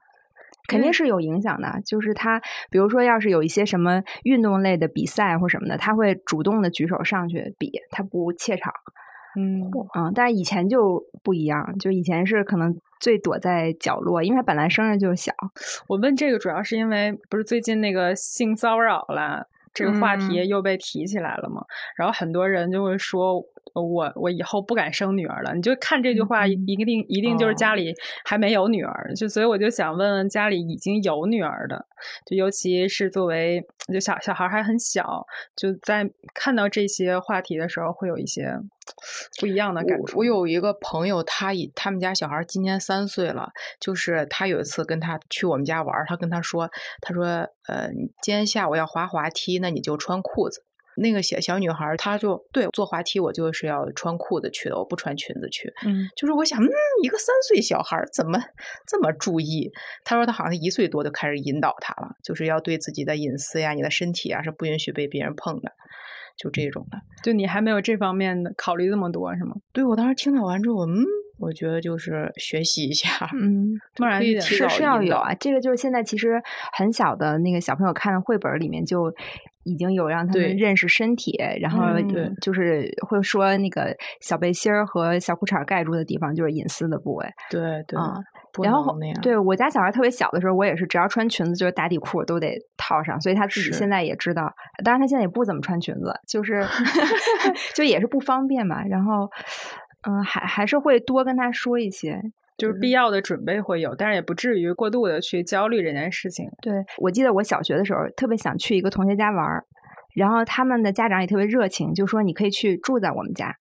[0.67, 1.81] 肯定是有影响的。
[1.85, 8.73] 就是他，比如说，要是有一些什么运动类的比赛或什么的，他会主动的举手上去比，他不怯场。
[9.35, 15.33] 嗯嗯，但是以前就不一样，就以前是可能最躲在角落，因为他本来生日就小。
[15.87, 21.63] 我问这个主要是因为不是最近那个性骚扰啦，这个话题又被提起来了嘛，
[21.97, 23.43] 然后很多人就会说。
[23.81, 31.85] 我我以后不敢生女儿了，你就看这句话，一一定一定就是家里还没有女儿，就所以我就想问问家里已经有女儿的，
[32.25, 33.61] 就尤其是作为
[33.91, 38.57] 就小小孩还很小，就在看到这些话题的时候，会有一些
[39.39, 40.17] 不一样的感触。
[40.17, 46.69] 我我有一个朋友，他以他们家小孩今年三岁了，就是他有一次跟他去我们家玩儿，他跟他说，
[47.01, 47.25] 他说，
[47.67, 47.89] 呃，
[48.21, 50.63] 今天下午要滑滑梯，那你就穿裤子。
[50.97, 55.73] 那个小小女孩，她就对坐滑梯，我就是要穿裤子去的，我不穿裙子去。
[55.85, 56.69] 嗯，就是我想，嗯，
[57.03, 58.39] 一个三岁小孩怎么
[58.87, 59.71] 这么注意？
[60.03, 65.71] 她说她好像一岁多就开始引导他了，就是要对自己的隐私呀、你的身体啊是不允许被别人碰的，
[66.37, 66.97] 就这种的。
[67.23, 69.55] 就你还没有这方面的考虑这么多是吗？
[69.73, 71.03] 对我当时听到完之后，嗯，
[71.39, 75.33] 我觉得就是学习一下，嗯， 当然是是要有啊。
[75.35, 76.41] 这个就是现在其实
[76.77, 79.13] 很小的那个小朋友看的绘本里面就
[79.65, 81.83] 已经有让他们认识身体，然后
[82.41, 87.99] 就是会说那个小背心儿和小裤衩盖住的地方就是隐私的部位对对
[88.63, 88.95] 然后。
[89.21, 94.49] 对我家小孩特别小的时候，我也是只要穿裙子就是打底裤都得套上，所以他自己现在也知道。
[94.81, 96.65] 当然他现在也不怎么穿裙子，就是
[97.75, 98.81] 就也是不方便嘛。
[98.85, 99.29] 然后
[100.07, 102.21] 嗯，还还是会多跟他说一些。
[102.57, 106.49] 就是必要的准备会有，但是也不至于过度的去焦虑这件事情。
[106.61, 109.65] 对，我记得我小学的时候特别想去一个同学家玩儿，
[110.15, 113.55] 然后他们的家长也特别热情，就说你可以去住在我们家。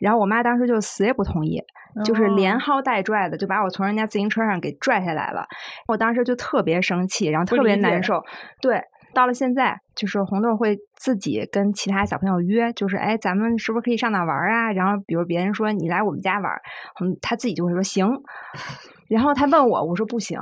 [0.00, 1.60] 然后我妈当时就死也不同意，
[2.04, 5.44] 就是连哦薅带拽的就把我从人家自行车上给拽下来了。
[5.88, 8.22] 我当时就特别生气，然后特别难受。
[8.60, 8.80] 对，
[9.14, 14.72] 到了现在，就是红豆会自己跟其他小朋友约，就是哎，咱们是不是可以上哪玩啊？
[14.72, 16.60] 然后比如别人说你来我们家玩儿，
[17.00, 18.06] 嗯，他自己就会说行。
[19.08, 20.38] 然后他问我，我说不行。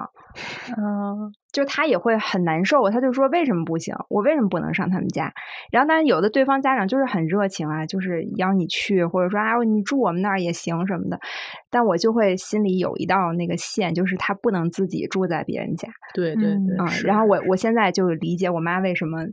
[0.76, 3.94] 嗯，就他也会很难受，他就说为什么不行？
[4.10, 5.32] 我为什么不能上他们家？
[5.72, 11.18] 然后，但是有的对方家长就是很热情啊，就是邀你去，或者说啊，你住我们那儿也行什么的。
[11.70, 15.88] 但我就会心里有一道那个线，就是他不能自己住在别人家。
[16.12, 19.24] 对对嗯对，嗯，然后我我现在就理解我妈为什么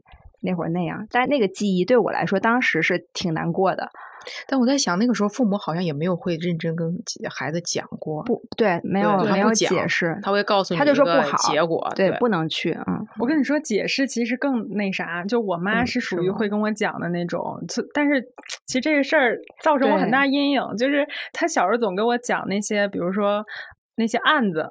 [0.43, 3.89] 那会儿那样，但那个记忆对我来说当时是挺难过的。
[4.47, 6.97] 但我在想，那个时候父母好像也没有会认真跟
[7.29, 13.05] 孩子讲过，不对，没有没有解释，他会告诉你他就说不好结果，对，不能去，嗯。
[13.19, 18.21] 我跟你说，解释其实更那啥，就我妈嗯是属于会跟我讲的那种，就但是
[18.65, 23.43] 其实这个事儿造成我很大阴影，就是她小时候总跟我讲那些，比如说
[23.97, 24.69] 那些案子。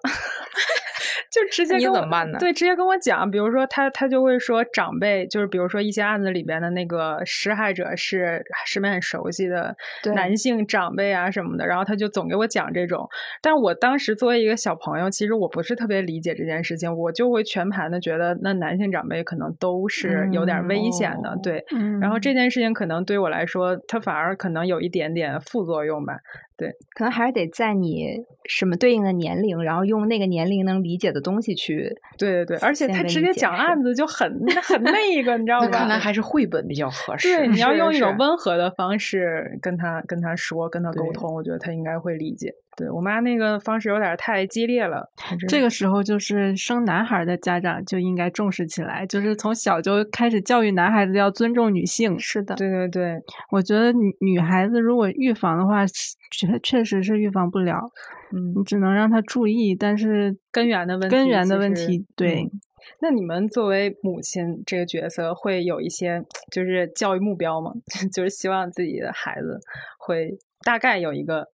[1.32, 9.74] 就直接你跟我怎么办呢对，直接跟我讲，比如说他他就会说长辈，就是比如说一些案子里边的那个施害者是身边很熟悉的
[10.14, 13.08] 男性长辈啊什么的，然后他就总给我讲这种。
[13.40, 21.64] 但我当时作为一个小朋友，其实我不是特别理解这件事情，我就会全盘的觉得那男性长辈可能都是有点危险的，对。
[21.74, 26.18] 嗯然后这件事情可能对我来说，它反而可能有一点点副作用吧。
[26.94, 28.06] 可能还是得在你
[28.48, 31.94] 什么对应的年龄，然后用那个年龄能理解的东西去。
[32.18, 34.30] 对对对，而且他直接讲案子就很
[34.62, 35.66] 很那 个，你知道吧？
[35.66, 37.36] 那看来还是绘本比较合适。
[37.36, 42.52] 对，你要用一种温和的方式跟他跟他说，跟他沟通，我觉得他应该会理解。
[42.76, 45.06] 对我妈那个方式有点太激烈了，
[45.48, 52.18] 这个时候就是生男孩的家长就应该重视起来，就是从小就开始教育男孩子要尊重女性。
[52.18, 53.18] 是的，对对对，
[53.50, 55.84] 我觉得女女孩子如果预防的话，
[56.30, 57.90] 确确实是预防不了，
[58.32, 62.42] 嗯你，只能让她注意，但是根源的问题，根源的问题，对。
[62.44, 62.60] 嗯
[63.00, 67.70] 那你们作为母亲这个角色，会有一些就是教育目标吗？
[68.12, 69.58] 就是希望自己的孩子
[69.98, 71.46] 会大概有一个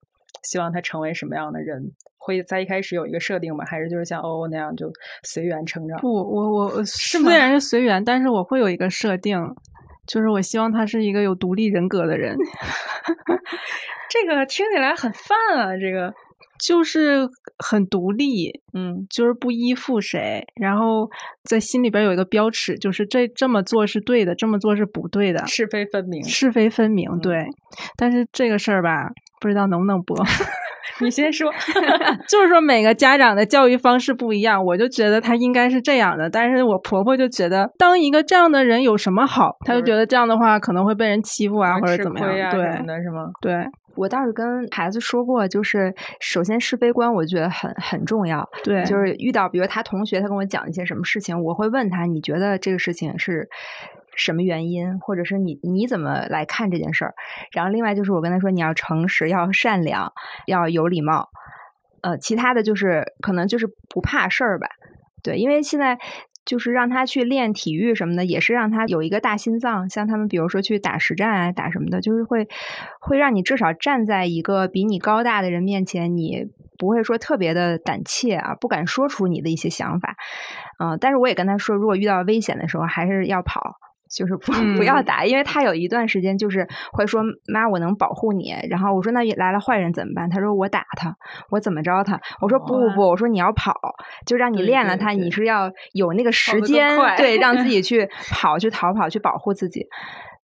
[0.43, 1.91] 希望他成为什么样的人？
[2.19, 3.63] 会在一开始有一个设定吗？
[3.65, 4.91] 还是就是像欧欧那样就
[5.23, 5.97] 随缘成长？
[6.01, 9.39] 不，我我是虽然是随缘，但是我会有一个设定，
[10.05, 12.35] 就是我希望他是一个有独立人格的人，
[14.11, 16.13] 这个听起来很泛啊，这个，
[16.59, 17.25] 就是
[17.59, 21.09] 很独立，嗯就是不依附谁，然后
[21.45, 26.21] 在心里边有一个标尺，就是这这么做是对的，这么做是不对的，是非分明。
[26.25, 27.09] 是非分明。
[27.09, 27.47] 嗯对，
[27.95, 30.17] 但是这个事儿吧，不知道能不能播。
[30.99, 31.51] 你先说，
[32.27, 39.57] 就是说每个家长的教育方式不一样，我就觉得他应该是这样的，但是我婆婆就觉得当一个这样的人有什么好？
[39.65, 42.49] 她就觉得这样的话可能会被人欺负啊，或者怎么样？
[42.51, 42.63] 对，
[43.03, 43.29] 是吗？
[43.41, 43.65] 对。
[43.95, 48.47] 我倒是跟孩子说过，就是首先是非观，我觉得很很重要。
[48.63, 53.49] 对，就是遇到比如他同学，他跟我讲一些什么事情，我会问他，你觉得这个事情是
[54.17, 57.13] 什么原因，或者是你你怎么来看这件事儿？
[57.53, 60.11] 然后另外就是我跟他说，你要诚实，要善良，
[60.47, 61.29] 要有礼貌。
[62.01, 64.67] 呃，其他的就是可能就是不怕事儿吧。
[65.23, 65.97] 对，因为现在。
[66.47, 69.89] 就是让他去练体育什么的，也是让他有一个大心脏。
[69.89, 72.47] 像他们，比如说去打实战啊，打什么的，就是会
[73.01, 76.45] 会让你至少站在一个比你高大的人面前，你
[76.77, 80.15] 不会说特别的胆怯啊，不敢说出你的一些想法。
[80.79, 83.75] 嗯，但是我也跟他说，如果遇到危险的时候，还是要跑。
[84.09, 88.53] 就是不不要打，因为他有一段时间就是会说妈，我能保护你。
[88.69, 90.29] 然后我说那来了坏人怎么办？
[90.29, 91.15] 他说我打他，
[91.49, 92.19] 我怎么着他？
[92.41, 93.73] 我说不不不，我说你要跑，
[94.25, 99.85] 就让你练了他，你是要有那个时间，对，让自 己去跑，去逃跑，去保护自己。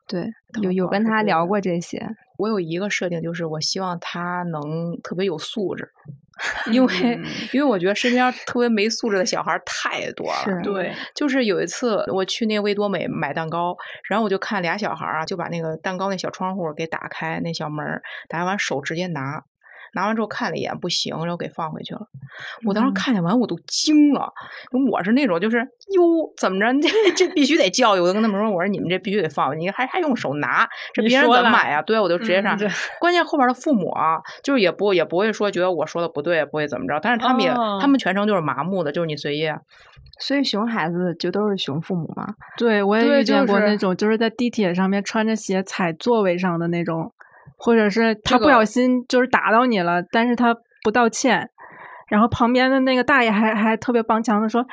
[0.07, 0.29] 对，
[0.61, 2.05] 有有跟他聊过这些。
[2.37, 5.89] 我有一个设定，就是我希望他能特别有素质。
[6.71, 7.19] 因为，
[7.53, 10.61] 因为我觉得身边特别没素质的小孩太多了。
[10.63, 13.77] 对，就是有一次我去那味多美买蛋糕，
[14.09, 17.85] 然后我就看俩小孩啊，就把那个蛋糕那小窗户给打开，那小门
[18.27, 19.43] 打开完手直接拿。
[19.93, 22.01] 拿完之后看了一眼，不行，然后给放回去了。
[22.65, 24.31] 我当时看见完，我都惊了。
[24.91, 26.65] 我是那种，就是哟，怎么着？
[26.81, 27.99] 这这必须得教育。
[27.99, 30.67] 我就跟他们说：“我说你们这必须得放，你还还用手拿？
[30.93, 32.57] 这别人怎么买啊？”对，我就直接上。
[32.99, 36.99] 关键后边的父母啊，就是也不也不会说觉得我说的不对，不会怎么着。
[37.01, 39.47] 但是他们也，他们全程就是麻木的，就是你随意。
[40.19, 42.27] 所以熊孩子就都是熊父母嘛？
[42.57, 47.13] 对，我也遇见过那种，就是在地铁上面穿着鞋踩座位上的那种。
[47.57, 51.49] 或者是他不小心就是打到你了，但是他不道歉，
[52.09, 54.65] 然后旁边的那个大爷还还特别帮腔的说：“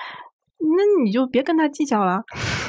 [0.58, 2.22] 那你就别跟他计较了。”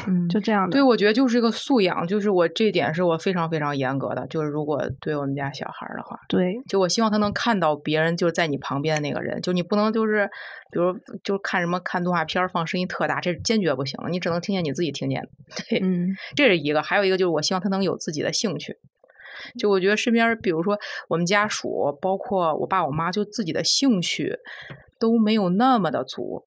[0.08, 0.72] 嗯，就这样的。
[0.72, 10.28] 对，我觉得就是一个素养，就是我这点是我非常非常严格的，就是如果对我们家小孩的话，对，就我希望他能看到别人就是在你旁边的那个人，就你不能就是，
[10.72, 10.92] 比如
[11.24, 15.22] 就看什么看动画片放声音特大，这是坚决不行的，你只能听见你自己听见。
[15.70, 18.78] 对，嗯，这是一个，还有一个就是我希望他能有自己的兴趣。
[19.58, 20.78] 就我觉得身边，比如说
[21.08, 24.38] 我们家属，包括我爸我妈，就自己的兴趣
[25.00, 26.46] 都没有那么的足，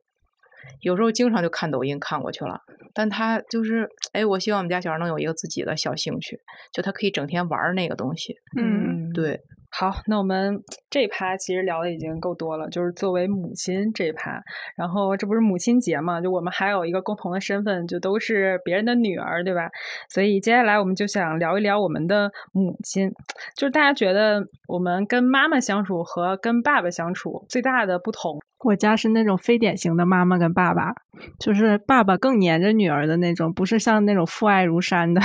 [0.80, 2.60] 有时候经常就看抖音看过去了。
[2.92, 6.38] 但他就是，哎，我希望我们家小孩能有一个自己的小兴趣，
[6.72, 8.36] 就他可以整天玩那个东西。
[8.56, 9.40] 嗯，对。
[9.76, 14.40] 好，那我们 这一趴其实聊的已经够多了，就是作为母亲这一趴。
[14.76, 16.20] 然后这不是母亲节嘛？
[16.20, 19.68] 就我们还有一个共同的身份，就都是别人的女儿，对吧？
[20.08, 23.10] 所以接下来我们就想聊一聊我们的母亲。
[23.56, 28.38] 就是大家觉得我们跟妈妈相处和跟爸爸相处最大的不同？
[28.64, 30.92] 我家是那种非典型的妈妈跟爸爸，
[31.38, 35.20] 就是爸爸更黏着女儿的那种，不是像那种父爱如山的。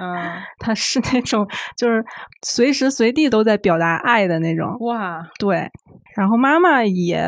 [0.00, 0.16] 嗯，
[0.60, 2.04] 他是那种就是
[2.46, 4.76] 随时随地都在表达爱的那种。
[4.80, 5.68] 哇，对。
[6.14, 7.20] 然后妈妈也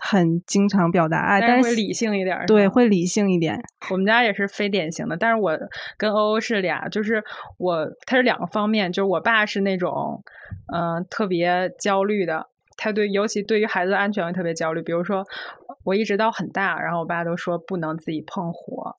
[0.00, 2.44] 很经常表达爱，但是会理性一点。
[2.46, 3.60] 对，会理性一点。
[3.90, 5.56] 我们家也是非典型的，但是我
[5.98, 7.22] 跟欧欧是俩，就是
[7.58, 10.22] 我他是两个方面，就是我爸是那种
[10.72, 12.46] 嗯特别焦虑的。
[12.76, 14.82] 他对，尤其对于孩子的安全会特别焦虑。
[14.82, 15.24] 比如说，
[15.84, 18.94] 我一直到很大，然后我爸都说不能自己碰火，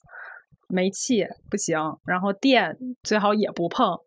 [0.67, 3.99] 煤气不行，然后电最好也不碰。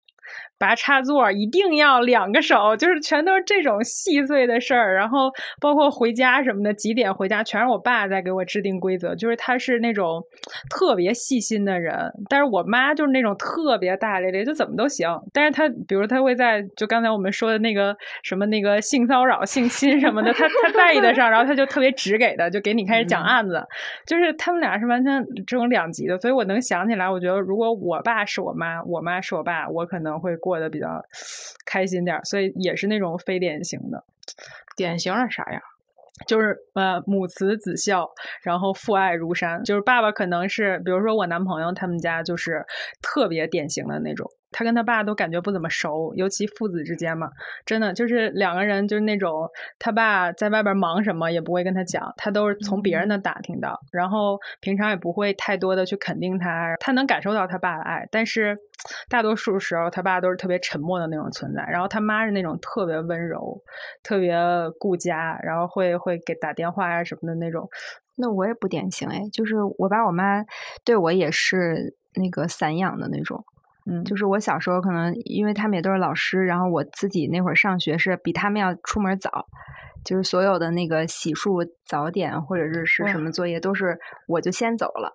[0.61, 4.94] 拔插座一定要两个手，就是全都是这种细碎的事儿。
[4.94, 9.14] 然后包括回家什么的，几点回家，全是我爸在给我制定规则。
[9.14, 10.23] 就是他是那种
[10.68, 15.09] 特别细心的人，但是我妈就是那种特别大咧咧，就怎么都行。
[15.33, 23.66] 但是他比如他会在就刚才我们说的那个什么那个性骚扰、性侵什么的，他他在意得上，然后他就特别直给的，就给你开始讲案子。
[24.07, 30.49] 就是他们俩是完全这种两极的，所以我能想起来，我觉得如果我爸是我妈，我妈是我爸，我可能会过。
[30.50, 30.86] 过得比较
[31.64, 34.02] 开心点，所以也是那种非典型的。
[34.76, 35.60] 典型是啥呀？
[36.26, 38.04] 就是呃母慈子孝，
[38.42, 39.62] 然后父爱如山。
[39.62, 42.64] 就是爸爸可能是，比如说我男朋友他们家就是
[43.00, 44.28] 特别典型的那种。
[44.50, 47.30] 他跟他爸都感觉不怎么熟，尤其父子之间嘛，
[47.64, 58.56] 真的就是两个人就是那种，他爸在外边忙什么也不会跟他讲，他都是从别人那打听到，然后平常也不会太多的去肯定他，他能感受到他爸的爱，但是
[59.08, 63.62] 大多数时候他爸都是特别沉默的那种存在，然后他妈是那种特别温柔、
[64.02, 64.36] 特别
[64.78, 67.68] 顾家，然后会会给打电话呀什么的那种。
[68.16, 70.44] 那我也不典型哎，就是我爸我妈
[70.84, 73.42] 对我也是那个散养的那种。
[73.87, 79.47] 嗯，就是我小时候可能因为他们也都是老师，然后我自己那会儿上学是比他们要出门早，
[80.05, 85.12] 就是所有的那个洗漱、早点或者是是什么作业都是我就先走了，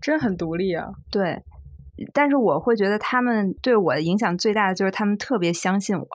[0.00, 0.88] 真很独立啊。
[1.10, 1.42] 对，
[2.12, 6.06] 但是我会觉得他们对我的影响最大的就是他们特别相信我。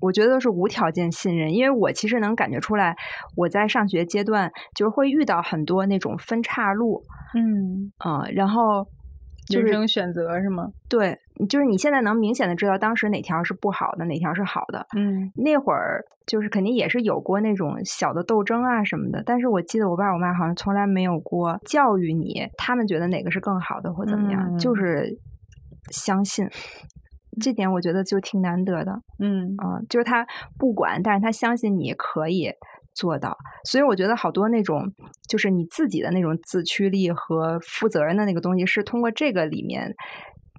[0.00, 2.96] 我觉得都是无条件信任，因为我其实能感觉出来，
[3.36, 7.00] 我在上学阶段就是会遇到很多那种分岔路，
[7.36, 7.92] 嗯。
[7.98, 8.84] 啊、然后
[9.48, 10.68] 就是人生选择是吗？
[10.88, 14.86] 对，就是你现在能明显的知道当时哪条是不好的，哪条是好的。
[14.96, 25.18] 嗯那会儿就是肯定也是有过那种小的斗争啊什么的，但是我记得我爸我妈好像从来没有过教育你，他们觉得哪个是更好的或怎么样，嗯就是
[25.90, 26.48] 相信。
[27.40, 30.26] 这点我觉得就挺难得的，嗯啊、就是他
[30.58, 32.52] 不管，但是他相信你可以
[32.94, 34.92] 做到，所以我觉得好多那种
[35.28, 39.94] 就是你自己的那种自驱力和负责任的那个东西，是通过这个里面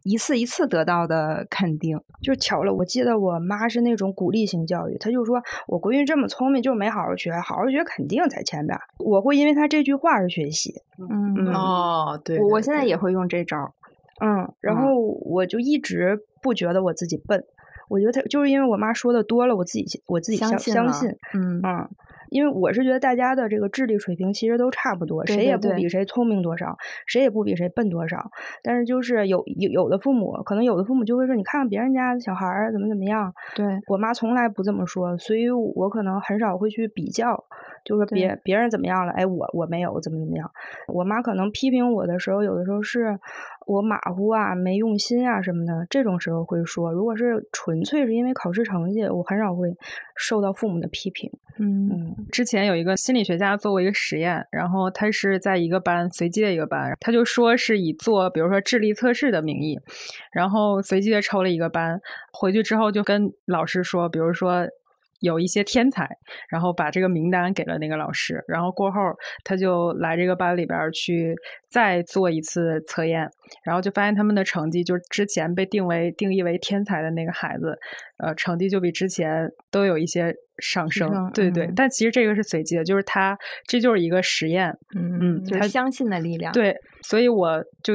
[0.03, 1.97] 一次一次得到的肯定。
[2.21, 8.81] 就巧了，我记得我妈是那种鼓励型教育，她就说我闺女这么聪明，就是没好好学，好好学肯定在前边儿。
[8.99, 11.45] 我会因为她这句话而学习，嗯。
[11.45, 11.53] 嗯。
[11.53, 13.71] 哦，对我我现在也会用这招儿。
[14.21, 17.43] 嗯，然后我就一直不觉得我自己笨，
[17.89, 21.59] 我觉得她就是因为我妈说的多了，我自己我自己相相信相信，嗯。
[21.61, 21.89] 嗯，
[22.33, 28.31] 因为我是觉得大家的这个智力水平其实都差不多，对谁也不比谁聪明多少，谁也不比谁笨多少。
[28.63, 33.31] 但是就是有有有的父母，可能有的父母就会说，你看看别人家的小孩儿怎么怎么样。
[33.55, 37.43] 对，我妈从来不这么说，所以我可能很少会去比较，
[37.85, 40.49] 就是别别人怎么样了，哎，我我没有怎么怎么样。
[40.87, 43.19] 我妈可能批评我的时候，有的时候是
[43.67, 46.91] 我马虎啊、没用心啊什么的，这种时候会说。
[46.91, 49.75] 如果是纯粹是因为考试成绩，我很少会
[50.15, 51.31] 受到父母的批评。
[51.57, 59.79] 嗯之前有一个心理学家做过一个实验，然后他是在一个班随机的一个班，他就说是以做比如说智力测试的名义，
[60.31, 61.99] 然后随机的抽了一个班，
[62.31, 64.67] 回去之后就跟老师说，比如说。
[65.23, 66.05] 有一些天才，
[66.49, 68.99] 然后把这个名单给了那个老师，然后过后
[69.45, 71.33] 他就来这个班里边儿去
[71.71, 73.25] 再做一次测验，
[73.63, 77.73] 然后就发现他们的成绩就是之前被定为定义为天才的那个孩子，
[78.17, 81.09] 呃，成绩就比之前都有一些上升。
[81.09, 87.93] 升对对，嗯但其实这个是随机的，就是他这就是一个实验，嗯嗯，他就是相信的力量。，对，所以我就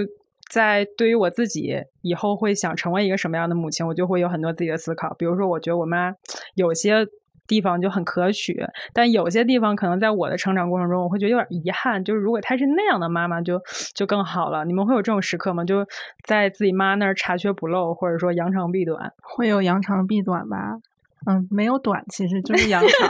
[0.51, 5.15] 在对于我自己以后会想成为一个什么样的母亲，我就会有很多自己的思考。
[5.19, 6.11] 比如说，我觉得我妈
[6.55, 7.07] 有些
[7.49, 12.05] 地方就很可取，但有些地方可能在我的成长过程中，我会觉得有点遗憾。
[12.05, 13.61] 就是如果她是那样的妈妈就，
[13.95, 14.65] 就更好了。
[14.65, 15.65] 你们会有这种时刻吗？
[15.65, 15.85] 就
[16.25, 19.13] 在自己妈那儿查缺补漏，或者说扬长避短？
[19.23, 20.77] 会有扬长避短吧？
[21.27, 23.09] 嗯，没有短，其实就是扬长。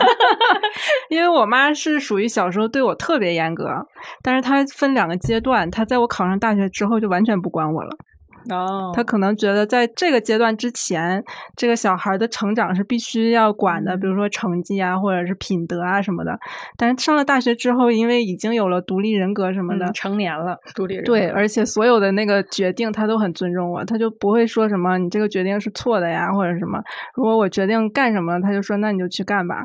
[1.11, 3.67] 因为我妈是属于小时候对我特别严格，
[4.23, 7.91] 但是她分两个阶段，她在我考上大学之后就完全不管我了。
[8.51, 11.23] 哦他可能觉得在这个阶段之前，
[11.57, 16.39] 这个小孩的成长是必须要管的，比如说成绩啊，或者是品德啊什么的。
[16.77, 26.81] 但是上了大学之后，因为已经有了独立人格什么的，嗯成年了，独立人对，而且所有的那个决定他都很尊重我，他就不会说什么你这个决定是错的呀，或者什么。
[27.15, 29.65] 如果我决定干什么，他就说那你就去干吧。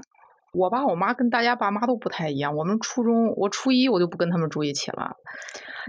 [0.54, 2.56] 我爸我妈跟大家爸妈都不太一样。
[2.56, 5.16] 我们初中，我初一我就不跟他们住一起了。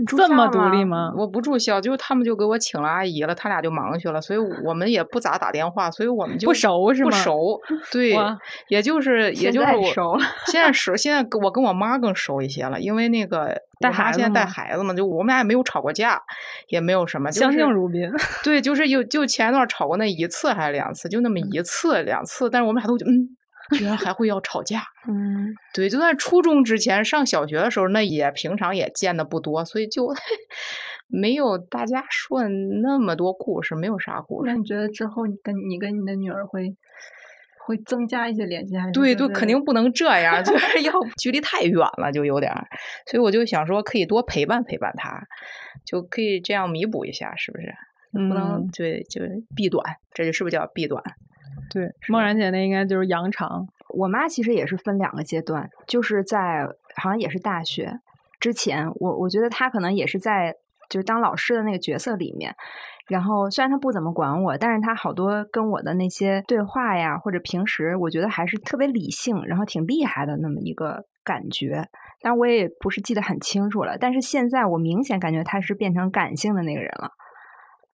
[0.07, 1.12] 这么独立吗？
[1.16, 7.61] 我不住校，就他们就给我请了阿姨了，他俩就忙去了，所以我们也不咋打电话，所以我们就不熟是吗不熟，
[7.92, 8.16] 对，
[8.68, 16.20] 也就是也就是我在熟现在熟，现在跟我跟我妈更熟一些了，因为那个 带我妈现在带孩子嘛，就我们俩也没有吵过架，
[16.68, 18.11] 也没有什么，就相敬如宾。
[18.42, 23.37] 对，就是有就前一段吵过那一次还是两次，就那么一次两次，但是我们俩都嗯，
[23.76, 24.82] 居然还会要吵架。
[25.08, 30.08] 嗯，对，就在初中之前上小学的时候，那也平常也见的不多，所以就
[31.08, 34.50] 没有大家说的那么多故事，没有啥故事。
[34.50, 36.74] 那你觉得之后你跟你跟你的女儿会
[37.66, 42.66] 会增加一些联系，还是对对，就肯定不能这样，就是要 距离太远了，就有点儿。
[43.06, 45.22] 所以我就想说，可以多陪伴陪伴她，
[45.84, 47.74] 就可以这样弥补一下，是不是？
[48.12, 49.82] 不能嗯对，就是避短，
[50.12, 51.02] 这就是不是叫避短？
[51.74, 53.66] 对，梦然姐那应该就是扬长。
[53.88, 57.98] 我妈其实也是分两个阶段，就是在好像也是大学
[58.38, 60.54] 之前，我我觉得她可能也是在
[60.88, 62.54] 就是当老师的那个角色里面。
[63.08, 71.84] 然后虽然她不怎么管我，但是她好多跟我的那些对话呀，或者平时我觉得还是特别理性，然后挺厉害的那么一个感觉。
[72.22, 73.98] 但我也不是记得很清楚了。
[73.98, 77.10] 但是现在我明显感觉她是变成感性的那个人了。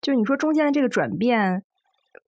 [0.02, 1.64] 就是你说中间的这个转变，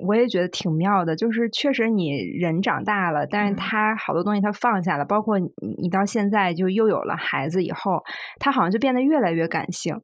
[0.07, 1.15] 我也觉得挺妙的。
[1.15, 5.49] 就是确实你人长大了，但是他好多东西他放下了，包括你
[5.83, 8.03] 你到现在就又有了孩子以后，
[8.39, 10.01] 他好像就变得越来越感性。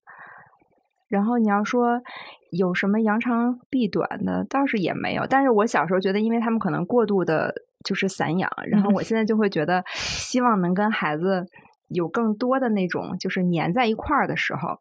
[1.09, 2.01] 然后你要说
[2.51, 5.25] 有什么扬长避短的，倒是也没有。
[5.29, 7.55] 但是我小时候觉得，因为他们可能过度的
[7.85, 11.47] 就是散养，然后我现在就会觉得，希望能跟孩子
[11.89, 14.81] 有更多的那种就是粘在一块儿的时候。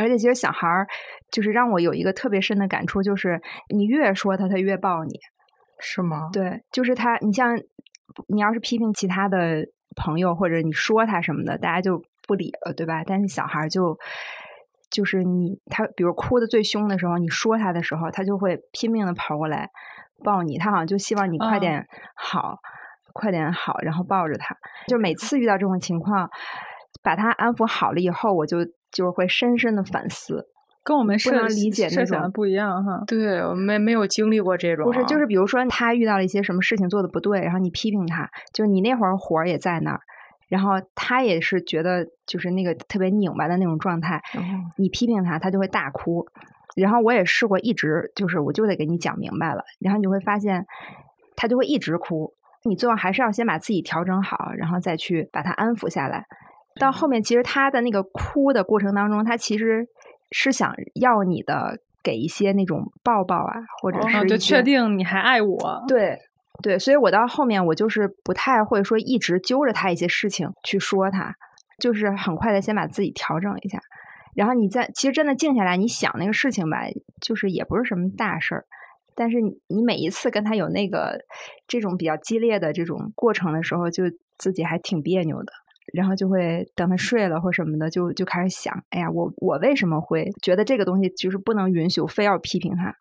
[0.00, 0.86] 而且其实小孩儿
[1.30, 3.40] 就是让我有一个特别深的感触，就是
[3.74, 5.18] 你越说他，他越抱你。
[5.82, 6.28] 是吗？
[6.30, 7.16] 对，就是他。
[7.22, 7.56] 你像
[8.28, 9.64] 你要是批评其他的
[9.96, 13.02] 朋友，或者你说他什么的，大家就不理了，对吧？
[13.02, 13.96] 但是小孩就
[14.90, 19.70] 就是你，他比如哭的最凶的时候，你说他的时候，他就会拼命的跑过来
[20.22, 20.58] 抱你。
[20.58, 22.58] 他好像就希望你快点好，
[23.14, 24.54] 快点好，然后抱着他。
[24.86, 26.28] 就每次遇到这种情况，
[27.02, 28.58] 把他安抚好了以后，我就
[28.92, 30.46] 就是会深深的反思。
[30.82, 34.86] 跟我们不能理解那种不一样哈，对，我没没有经历过这种。
[34.86, 40.00] 不是，就是比如说他遇到了一些什么事情做的不对，然后你批评他，就你那会儿火也在那儿，
[40.48, 44.20] 然后他也是觉得就是那个特别拧巴的那种状态，
[44.78, 46.26] 你批评他，他就会大哭。
[46.74, 50.64] 然后我也试过，一直就是我就得给你讲明白了，然后你就会发现
[51.36, 52.32] 他就会一直哭。
[52.64, 56.24] 你最后还是要先把自己调整好，然后再去把他安抚下来。
[56.78, 59.88] 到后面其实他的那个哭的过程当中，他其实。
[60.32, 63.52] 是想要你的给一些那种抱抱啊，
[63.82, 65.84] 或者是就确定你还爱我。
[65.88, 66.16] 对
[66.62, 71.34] 对，所以我到后面我就是不太会说一直揪着他一些事情去说他，
[71.80, 73.80] 就是很快的先把自己调整一下，
[74.36, 76.78] 然后你再其实真的静下来，你想那个事情吧，
[77.20, 78.64] 就是也不是什么大事儿，
[79.16, 81.18] 但是你你每一次跟他有那个
[81.66, 84.04] 这种比较激烈的这种过程的时候，就
[84.38, 85.52] 自己还挺别扭的。
[85.92, 92.94] 然后就会等他睡了或什么的，就就开始想，哎呀，我我为什么会觉得这个东西就是不能允许，我非要批评他？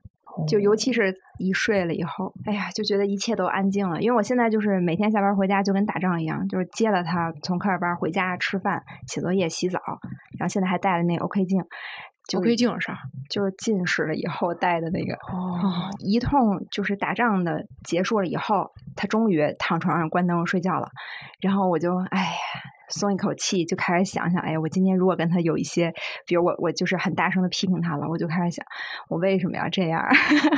[0.47, 3.99] 就尤其是一睡了以后，哎呀，就觉得一切都安静了。
[4.01, 9.79] 因为我现在就是每天下班回家就跟打仗一样，就是接了他从课外班回家吃饭、写作业、洗澡，
[10.37, 11.61] 然后现在还带了那 OK 镜。
[12.37, 12.95] OK 镜是啥？
[13.29, 15.13] 就是近视了以后戴的那个。
[15.15, 15.89] 哦。
[15.97, 20.87] 一通就是打仗的结束了以后，他终于躺床上关灯睡觉了，
[21.41, 22.29] 然后我就哎呀。
[22.89, 25.93] 松一口气，就开始想想，哎呀，我今天如果跟他有一些，
[26.25, 28.65] 比如我我就是很大声的批评他了，我就开始想，
[29.09, 30.03] 我为什么要这样？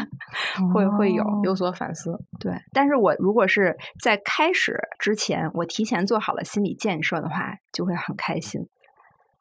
[0.73, 2.17] 会会有有所反思。
[2.39, 8.61] 对，但是我如果是在开始之前，我提前做好了心理建设的话，就会很开心。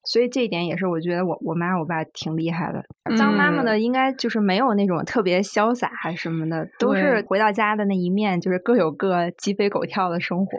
[0.03, 2.83] 所以这一点也是我觉得我我妈我爸挺厉害的。
[3.19, 10.59] 当妈妈的应该就是没有那种特别潇洒还是什么的，都是回到家的那一面，就是各有各鸡飞狗跳的生活。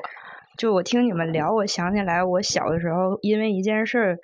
[0.61, 4.15] 就我听你们聊，我想起来我小的时候，因为一件事儿，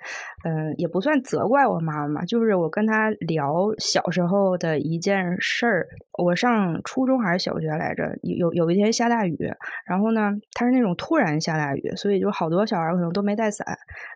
[0.44, 5.84] 嗯，也不算责怪我妈妈，就是我跟她聊小时候的一件事儿。
[6.16, 9.36] 我上初中还是小学来着，有有一天下大雨，
[9.84, 13.66] 然后呢，它是那种突然下大雨，所以就好多小孩可能都没带伞。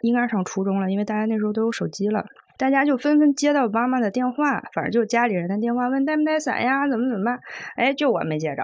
[0.03, 2.25] 应该上初中了，因为大家那时候都有手机了，
[2.57, 7.41] 大家就纷纷接到妈妈的电话，反正就家里人的电话，问带没带伞呀，怎么怎么办？
[7.75, 8.63] 哎，就我没接着。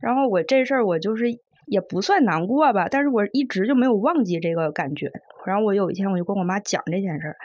[0.00, 1.26] 然后我这事儿我就是。
[1.68, 5.10] 也不算难过吧，但是我一直就没有忘记这个感觉。
[5.46, 7.36] 然后我有一天我就跟我妈讲这件事儿，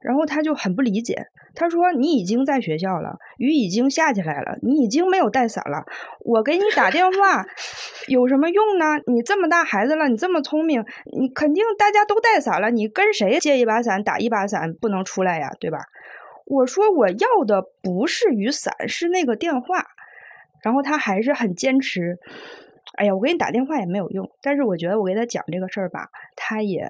[0.00, 5.84] 然后她就很不理解，她说：“你已经在学校了，雨已经下起来了，你已经没有带伞了，
[6.20, 7.44] 我给你打电话
[8.08, 8.84] 有什么用呢？
[9.06, 10.82] 你这么大孩子了，你这么聪明，
[11.18, 15.78] 你肯定大家都带伞了，你跟谁借一把伞打一把伞不能出来呀，对吧？”
[16.46, 19.84] 我说：“我要的不是雨伞，是那个电话。”
[20.64, 22.18] 然后他还是很坚持。
[22.96, 26.86] 哎呀，我给你打电话也没有用，但是我觉得我给他讲这个事儿吧，他也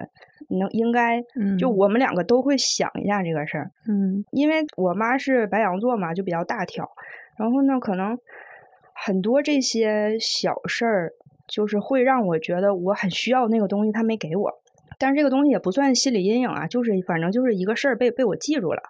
[0.48, 1.22] 能应该，
[1.58, 6.90] 就我们两个都会想一下这个事儿，嗯，因为我妈是白羊座嘛，就比较大条，
[7.36, 8.18] 然后呢，可能
[8.92, 11.12] 很多这些小事儿，
[11.46, 14.60] 就是会让我觉得我很需要那个东西，他没给我。
[14.98, 18.82] 但是这个东西也不算心理阴影啊，就是反正就是一个事儿被被我记住了，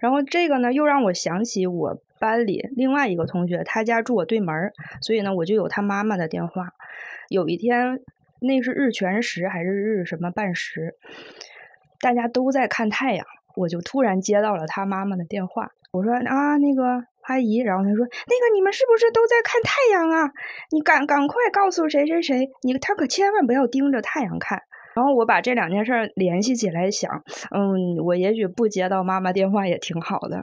[0.00, 6.72] 然后这个呢又让我想起我班里另外一个同学，他家住我对门，所以呢我就有他妈妈的电话。
[7.28, 8.00] 有一天
[8.40, 10.94] 那是日全食还是日什么半食，
[12.00, 15.70] 大家都在看太阳，我就突然接到了他妈妈的电话。
[15.90, 20.30] 我说啊那个阿姨，然后他说那个你们是不是都在看太阳啊？
[20.70, 24.62] 你赶赶快告诉谁谁谁，你他可千万不要盯着太阳看。
[24.98, 27.08] 然后我把这两件事儿联系起来想，
[27.52, 30.42] 嗯，我也许不接到妈妈电话也挺好的，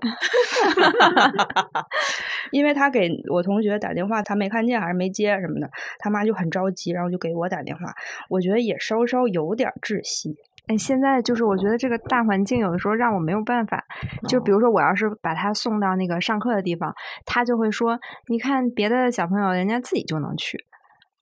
[2.51, 7.93] 因为他给我同学打电话，他没看见还是没接什么的，他妈就很着急，然后就给我打电话，
[8.30, 10.34] 我觉得也稍稍有点窒息。
[10.68, 13.84] 哎，现在就是我觉得这个大环境有的时候让我没有办法，
[14.30, 16.95] 就比如说我要是把他送到那个上课的地方，
[17.26, 17.99] 他就会说，
[18.30, 20.58] 你看别的小朋友人家自己就能去，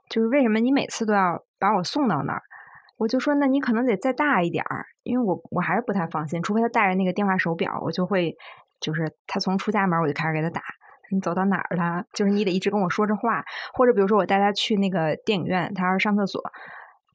[0.07, 2.43] 就是为什么你每次都要把我送到那儿？
[2.97, 8.35] 我就说那你可能得再大一点儿，因为我我还是不太放心，除非他带着那个电话手表，我就会
[8.79, 10.61] 就是他从出家门我就开始给他打。
[11.11, 12.05] 你走到哪儿了？
[12.13, 16.41] 就是你得一直跟我说着话，或者比如说我带他去那个电影院，他要是上厕所，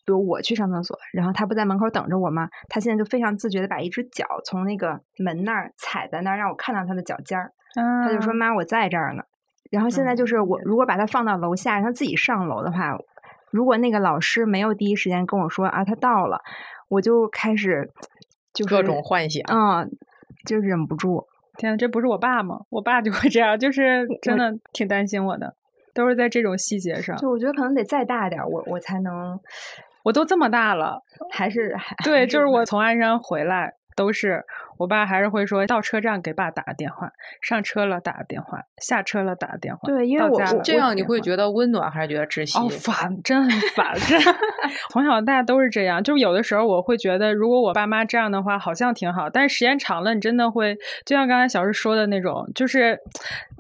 [0.05, 2.49] 比如我去上厕所，然后他不在门口等着我吗？
[2.69, 7.51] 他现在就非常自觉的把一只脚从那个门那儿踩在那儿，让我看到他的脚尖儿。
[7.75, 9.23] 他就说：“妈，我在这儿呢。”
[9.71, 12.97] 然后现在就是我如果把他放到楼下，让他自己上楼的话，
[13.51, 16.41] 如果那个老师没有第一时间跟我说啊他到了，
[16.89, 17.91] 我就开始
[18.53, 19.91] 就是各种幻想，嗯，
[20.47, 21.27] 就忍不住。
[21.57, 22.61] 天呐，这不是我爸吗？
[22.71, 25.55] 我爸就会这样，就是真的挺担心我的，
[25.93, 27.17] 都是在这种细节上。
[27.17, 29.39] 就我觉得可能得再大点儿，我我才能，
[30.05, 34.45] 我都这么大了，还是还对，就是我从鞍山回来都是。
[34.79, 37.11] 我爸还是会说到车站给爸打个电话，
[37.43, 39.81] 上车了打个电话，下车了打个电话。
[39.89, 42.57] 对，因为我这样你会觉得温暖还是觉得窒息？
[42.57, 43.93] 哦，烦，真很烦。
[44.91, 49.29] 从小到大都是这样，就是有的时候我会觉得，如果我爸妈这样的话，好像挺好。
[49.29, 52.97] 但是时间长了，你真的会，就像刚才小石说的那种，就是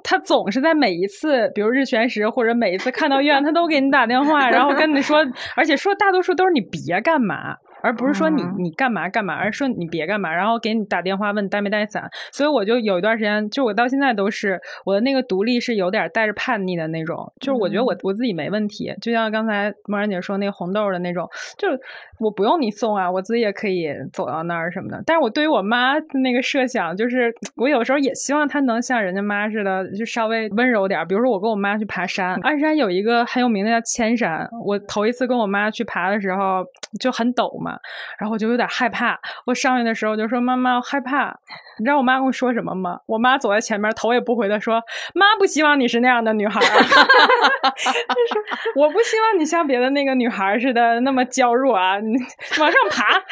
[0.04, 5.18] 他总是在每一次，比如日全食或者每一次看到医院，他都给你打电话，然后跟你说，
[5.56, 7.56] 而且说大多数都是你别干嘛。
[7.88, 12.06] 而不是说你你干嘛干嘛，而是说你别干嘛，然后给你打电话问带没带伞。
[12.30, 18.94] 所以我就有一段时间，就我到现在都是我的那个独立是有点带着叛逆的那种，就是我觉得我我自己没问题。
[19.00, 21.26] 就像刚才莫然姐说那个红豆的那种，
[21.56, 21.80] 就是
[22.20, 25.02] 我不用你送啊，我自己也可以走到那儿什么的。
[25.06, 31.06] 但是我对于我妈那个设想，就是我有时候也希望她能像人家妈似的，就稍微温柔点。
[31.08, 36.64] 比如说我跟我妈去爬山，鞍山有一个很有名的叫千山，我头一次跟我妈去爬的时候
[37.00, 37.77] 就很陡嘛。
[38.18, 41.36] 然后我就有点害怕，我上去的时候就说：“妈妈，我害怕。”
[41.80, 42.98] 你知道我妈跟我说什么吗？
[43.06, 44.82] 我妈走在前面，头也不回的说
[45.14, 52.16] ：“妈不希望你是那样的女孩儿，就是我不希望你像别的那个女孩似的那么娇弱啊，你
[52.58, 53.22] 往上爬。”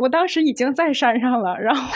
[0.00, 1.92] 我当时已经在山上了，然后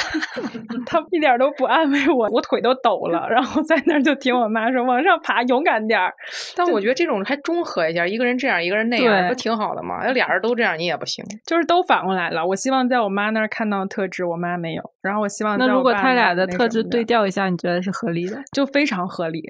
[0.85, 6.13] 她 一点都不安慰我，我腿都抖了，然后在那儿就听我妈说：“往上爬，勇敢点儿。”
[6.57, 10.05] 但我觉得这种还中和一下，一个人这样，一个人那样，不挺好的吗？
[10.05, 11.25] 要俩人都这样，你也不行。
[11.47, 12.47] 就是都反过来了。
[12.47, 14.83] 我希望在我妈那儿看到特质，我妈没有。
[15.03, 18.41] 然后我希望那如果他俩的特质对调一下，你觉得是合理的？
[18.53, 19.43] 就非常合理。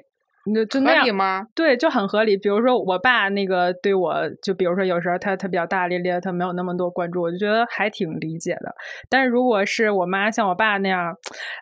[0.55, 1.45] 就就那样吗？
[1.53, 2.37] 对，就很合理。
[2.37, 8.73] 比如说我爸那个对我，就比如说有时候他他比较大咧咧，他没有那么多关注，我就觉得还挺理解的。
[9.09, 11.13] 但是如果是我妈像我爸那样，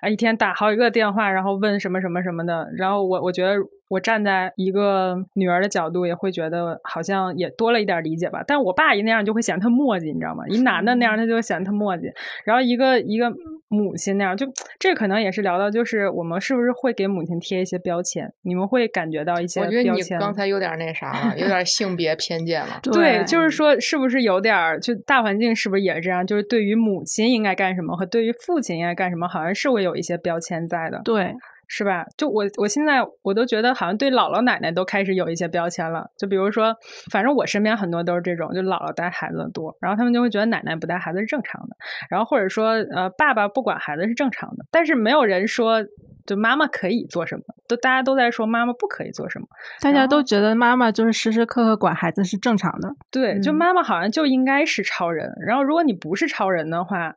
[0.02, 3.56] 啊一天打好几个电话，然后问什么什么什么的，然后我我觉得。
[3.88, 8.44] 我站在一个女儿的角度，也会觉得好像也多了一点理解吧。
[8.48, 10.44] 但我爸一那样就会显得他磨叽，你知道吗？
[10.48, 12.12] 一男的那样他就显得他磨叽。
[12.44, 13.32] 然后一个一个
[13.68, 14.48] 母亲那样，就
[14.80, 18.32] 这可能也是聊到，就是我们是不是会给母亲贴一些标签？
[18.42, 19.62] 你们会感觉到一些？
[19.62, 22.80] 我觉得你刚才有点那啥了，有点性别偏见了。
[22.82, 26.26] 对，就是说，是不是有点就大环境是不是也是这样？
[26.26, 31.02] 就是对于母亲应该干什么和对于父亲应该干什么，好像是会有一些标签在的。
[31.04, 31.36] 对。
[31.68, 32.06] 是吧？
[32.18, 36.06] 就我，我现在我都觉得好像对姥姥奶奶都开始有一些标签了。
[36.18, 36.76] 就比如说，
[37.12, 41.76] 反正我身边很多都是这种，就姥姥带孩子多，然后他们就会觉得奶奶不带孩子是正常的。
[42.10, 45.84] 然后或者说，呃，爸爸不管孩子是正常的，但是没有人说
[46.26, 49.46] 就妈妈可以做什么，都大家都在说妈妈不可以做什么。
[49.82, 52.90] 大家都觉得妈妈就是时时刻刻管孩子是正常的。
[53.12, 55.32] 对，就妈妈好像就应该是超人。
[55.46, 57.14] 然后如果你不是超人的话。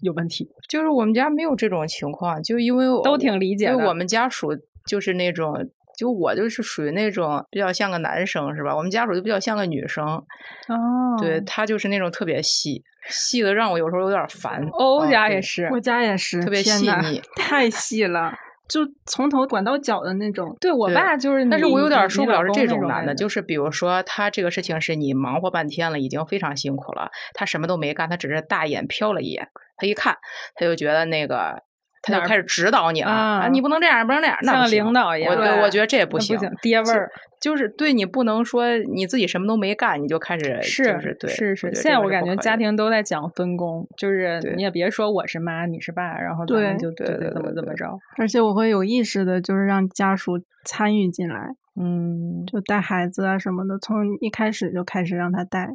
[0.00, 3.66] 有问题，就是我们家没有这种情况，就因为都挺理解。
[3.66, 4.48] 因为我们家属
[4.86, 5.54] 就是那种，
[5.96, 8.76] 就我就是属于那种比较像个男生，是吧？
[8.76, 10.04] 我们家属就比较像个女生。
[10.06, 14.66] 哦，对他就是那种特别细，细的让我有时候有点烦。
[14.72, 18.32] 欧家也是，我家也是，特别细腻，太细了，
[18.68, 20.54] 就从头管到脚的那种。
[20.60, 29.48] 对我爸就是，但是我有点受不了是这种男的，就是比如说他这个事情是你忙活半天了，已经非常辛苦了，他什么都没干，他只是大眼瞟了一眼。
[29.76, 30.16] 他一看，
[30.54, 31.62] 他就觉得那个，
[32.02, 33.48] 他就开始指导你了啊！
[33.48, 35.34] 你不能这样，不能那样，像领导一样。
[35.34, 37.10] 我我觉得这也不行，行，爹味儿
[37.40, 41.74] 就是对你不能说你自己什么都没干，你就开始是是，对是是。
[41.74, 47.86] 现在我感觉家庭都在讲分工，就是你也别说我是妈，你是爸，然后咱们就对对怎么怎么着。
[48.16, 51.48] 而且我会有意识的，就是让家属参与进来，
[51.78, 55.68] 嗯，就带孩子啊什么的，从一开始就开始让他带。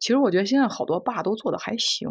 [0.00, 2.08] 其实我觉得现在好多爸都做的还行，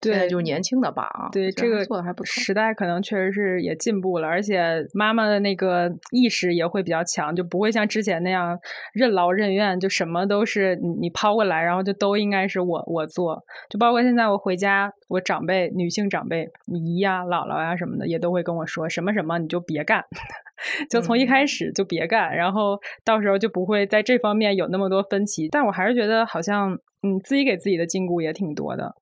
[0.00, 2.40] 对，就是年轻的爸啊，对这个做的还不错。
[2.40, 8.58] 时代可能确实是也进步了，而且妈妈的那个意识也会比较强，就不会像之前那样
[8.92, 13.42] 任劳任怨，就什么都是你你抛过来，然后就都应该是我我做。
[13.68, 20.04] 就包括现在我回家，我长辈女性长辈姨呀、姥姥呀什么的，也都会跟我说什么什么你就别干，
[20.90, 25.48] 就从一开始就别干，然后到时候就不会在这方面有那么多分歧。
[25.48, 26.78] 但我还是觉得好像。
[27.04, 28.94] 你自己给自己的禁锢也挺多的。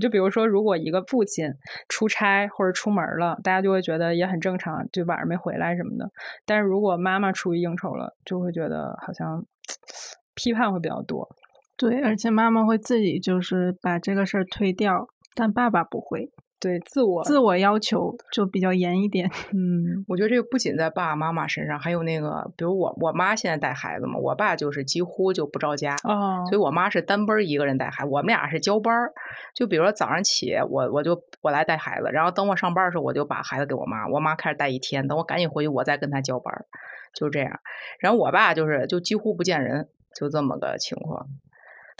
[0.00, 1.52] 就比如说，如果一个父亲
[1.88, 6.10] 出差或者出门了，大家就会觉得也很正常，就晚上没回来什么的。
[6.46, 9.44] 但是如果妈妈出去应酬了，就会觉得好像
[10.34, 11.28] 批判会比较多。
[11.76, 16.30] 对，而且妈妈会自己就是把这个事儿推掉，但爸爸不会。
[16.60, 19.28] 对自我自我要求就比较严一点。
[19.52, 29.10] 嗯，我觉得这个不仅在爸爸妈妈身上，还有那个，比如我我妈现在带孩子嘛，我爸就是几乎就不着家，哦，所以我妈是单班一个人带孩子，我们俩是交班儿。
[29.54, 36.66] 就比如说早上起，我我就我来带孩子，然后等我上班的时候，我就把孩子给我妈，我妈开始带一天，等我赶紧回去，我再跟她交班儿，
[37.14, 37.58] 就这样。
[37.98, 41.26] 然后我爸就是就几乎不见人，就这么个情况。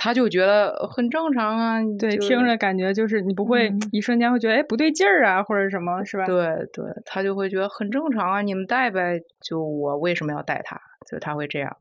[0.03, 6.25] 他就觉得很正常啊，对，就听着感觉就是你不会嗯一瞬间会觉得哎不对劲儿啊，或者什么是吧？
[6.25, 10.81] 对对，他就会觉得很正常啊，你们带呗，就我为什么要带他？
[11.07, 11.77] 就他会这样。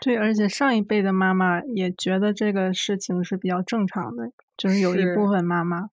[0.00, 5.88] 对，而且上一辈的妈妈也觉得这个事情是比较正常的，就是有一部分妈妈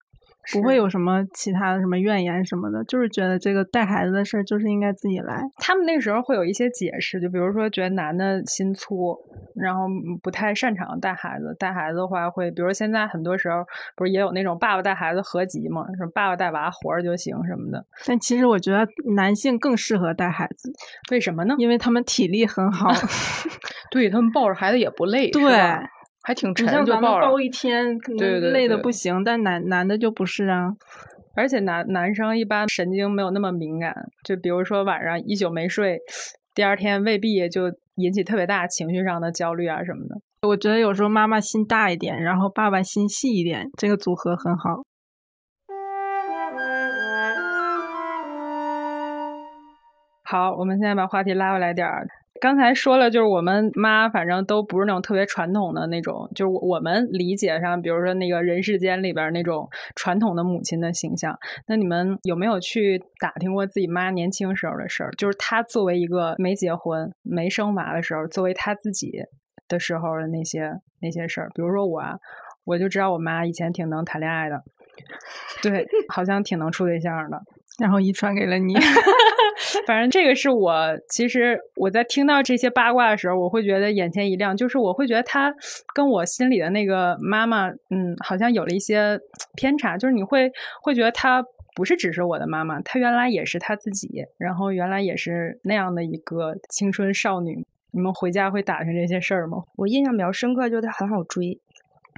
[0.52, 5.42] 不会有什么其他的什么怨言什么的，就是觉得这个带孩子的事儿就是应该自己来。
[5.56, 9.16] 他们那时候会有一些解释，就比如说觉得男的心粗，
[9.54, 11.54] 然后嗯不太擅长带孩子。
[11.58, 13.64] 带孩子的话会，比如现在很多时候
[13.96, 17.84] 不是也有那种爸爸带孩子合集嘛，什么爸爸带娃活着就行什么的。
[18.06, 20.72] 但其实我觉得男性更适合带孩子，
[21.10, 21.54] 为什么呢？
[21.58, 22.90] 因为他们体力很好。
[23.90, 25.82] 对他们抱着孩子也不累，对吧
[26.28, 27.26] 还挺你沉，像咱们就抱着。
[27.26, 30.68] 抱一天，可对对能累的对不行，但男男的就不是啊。
[31.34, 35.98] 而且男男生一般神经没有那么敏感，就比如说晚上一宿没睡，
[36.54, 40.20] 第二天未必就引起特别大情绪上的焦虑啊什么的。
[40.46, 44.82] 我觉得有时候妈妈心大一点，然后爸爸心细一点，这个组合很好。
[50.24, 52.06] 好，我们现在把话题拉回来点儿。
[52.40, 61.36] 刚才说了，就是我们妈反正都不是那种特别传统的那种，就是我我们理解上，比如说那个人世间里边儿那种传统的母亲的形象。
[61.66, 65.10] 那你们有没有去打听过自己妈年轻时候的事儿？
[65.18, 69.10] 就是她作为一个没结婚、没生娃的时候，作为她自己
[69.66, 71.48] 的时候的那些那些事儿。
[71.54, 72.16] 比如说我啊，
[72.64, 74.62] 我就知道我妈以前挺能谈恋爱的，
[75.62, 77.40] 对，好像挺能处对象的。
[77.80, 78.74] 然后遗传给了你。
[79.86, 85.52] 反正这个是我，其实我在听到这些八卦的时候，我会觉得眼前一亮，就是我会觉得她
[85.94, 89.18] 跟我心里的那个妈妈，嗯，好像有了一些
[89.56, 90.50] 偏差，就是你会
[90.82, 91.44] 会觉得她
[91.74, 97.64] 不是只是我的妈妈，她原来也是她自己，然后原来也是那样的一个青春少女。
[97.90, 99.64] 你们回家会打听这些事儿吗？
[99.76, 101.58] 我印象比较深刻，就是她很好追，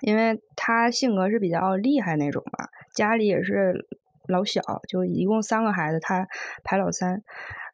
[0.02, 3.86] 因为她性格是比较厉害那种吧，家里也是
[4.30, 6.26] 老小，就一共三个孩子，他
[6.64, 7.22] 排老三，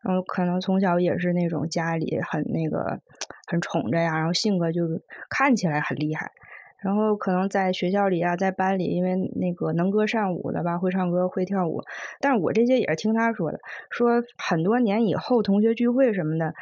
[0.03, 2.99] 然后可能从小也是那种家里很那个
[3.47, 4.83] 很宠着呀，然后性格就
[5.31, 6.31] 看起来很厉害。
[6.83, 11.83] 然后可能在学校里啊，在班里，因为那个能歌善舞的吧，会唱歌会跳舞，
[12.21, 13.59] 但是我这些也是听他说的，
[13.91, 16.55] 说很多年以后同学聚会什么的，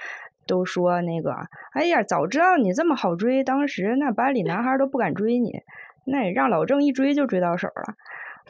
[0.46, 1.34] 都说那个，
[1.72, 5.60] 哎呀，早知道你这么好追，当时那班里男孩都不敢追你，
[6.06, 7.94] 那也让老郑一追就追到手了。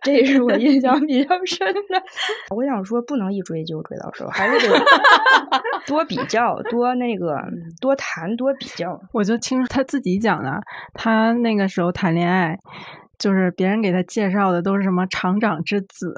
[0.02, 2.02] 这也是我印象比较深的。
[2.54, 4.84] 我想说，不能一追就追到手，还是得
[5.86, 7.36] 多比较，多那个，
[7.80, 9.00] 多谈，多比较。
[9.12, 10.60] 我就听他自己讲的，
[10.92, 12.58] 他那个时候谈恋爱，
[13.18, 16.14] 就是别人给他介绍的都是什么厂长之子，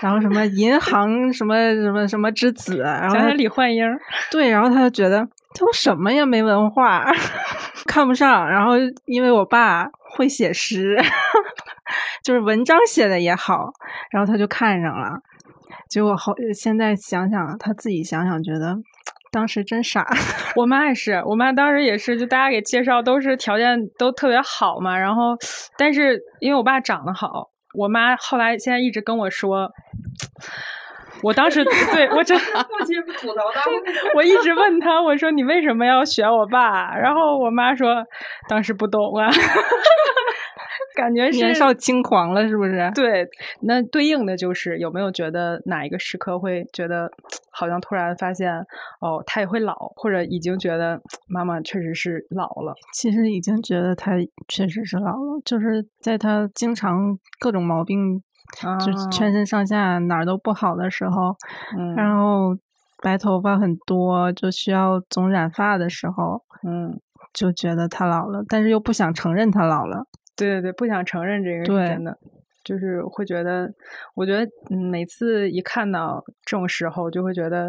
[0.00, 3.84] 然后什么银行什么什么什么之子，然后他想想李焕英，
[4.30, 5.18] 对，然后他就觉得
[5.54, 7.04] 他都什么呀，没文化，
[7.86, 8.48] 看不上。
[8.48, 8.72] 然后
[9.04, 9.86] 因为我爸
[10.16, 10.96] 会写诗，
[12.24, 13.70] 就是文章写的也好，
[14.10, 15.10] 然后他就看上了。
[15.88, 18.76] 结果后现在想想，他自己想想，觉得
[19.30, 20.06] 当时真傻。
[20.56, 25.36] 我妈也是，我妈当时也是，就大家给介绍都是条件都特别好嘛，然后，
[25.76, 29.70] 但是因为我爸长得好，我妈后来现在一直跟我说，
[31.22, 33.72] 我当时 对我真父亲吐槽大会。
[34.14, 36.94] 我一直问他，我说你为什么要选我爸？
[36.96, 38.02] 然后我妈说
[38.48, 39.30] 当时不懂啊，
[40.96, 42.90] 感觉是年少轻狂了，是不是？
[42.94, 43.26] 对，
[43.62, 47.10] 那对应的就是有没有觉得哪一个时刻会觉得
[47.50, 48.54] 好像突然发现
[49.00, 52.74] 哦，他也会老，或者已经觉得妈妈确实是老了。
[52.92, 54.12] 其实已经觉得他
[54.48, 58.20] 确实是老了，就是在他经常各种毛病，
[58.84, 61.34] 就啊全身上下哪儿都不好的时候，
[61.78, 62.54] 嗯然后
[63.02, 67.00] 白头发很多，就需要总染发的时候，嗯，
[67.32, 70.04] 就觉得他老了，但是又不想承认他老了。
[70.36, 72.18] 对对对，不想承认这个是真的。
[72.64, 73.72] 就是会觉得，
[74.14, 77.66] 我觉得每次一看到这种时候，就会觉得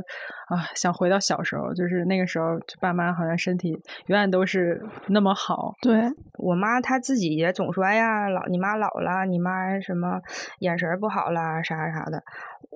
[0.47, 3.71] 啊，想回到小时候，就是那个时候，爸妈好像身体
[4.07, 5.73] 永远都是那么好。
[5.81, 6.03] 对
[6.37, 10.21] 我妈，她自己也总说：“哎呀，老你妈老了，你妈什么
[10.59, 12.23] 眼神不好啦，啥啥的。”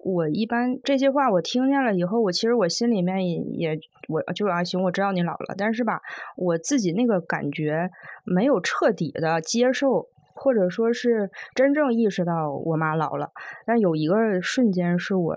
[0.03, 3.37] 我一般这些话我听见了以后，我其实我心里面也
[3.73, 6.01] 也我就啊行，我知道你老了，但是吧，
[6.35, 7.89] 我自己那个感觉
[8.23, 10.07] 没有彻底的接受。
[10.37, 13.31] 或者说是真正意识到我妈老了，
[13.65, 15.35] 但有一个瞬间是我，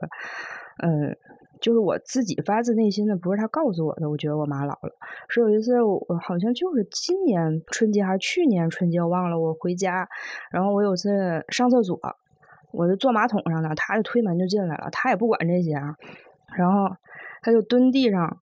[0.83, 1.17] 嗯，
[1.61, 4.93] 就是我自己发自内心的，不是她告诉我的，我觉得我妈老了。
[5.29, 9.41] 是有一次，我好像就是今年春节还是去年春节，我忘了。
[9.41, 10.09] 我回家，
[10.53, 11.99] 然后我有次上厕所，
[12.73, 15.97] 我就坐马桶上呢，他就推门就进来了，他也不管这些啊，
[16.57, 16.95] 然后。
[17.43, 18.39] 他就蹲地上，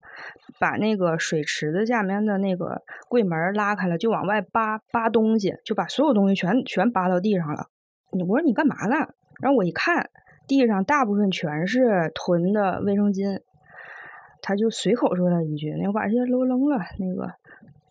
[0.58, 7.66] 把那个水池子下面的那个柜门拉开了，就往外扒扒东西，就把所有东西全全扒到地上了。
[8.10, 9.08] 我说你干嘛呢？
[9.40, 10.10] 然后我一看，
[10.46, 13.40] 地上大部分全是囤的卫生巾。
[14.40, 17.32] 他就随口说了一句：“那我把这些都扔了。”那个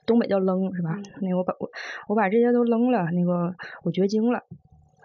[0.06, 0.98] 东北叫扔是吧？
[1.22, 1.70] 那我把我
[2.08, 3.12] 我把这些都扔了。
[3.12, 3.54] 那个
[3.84, 4.42] 我绝经了。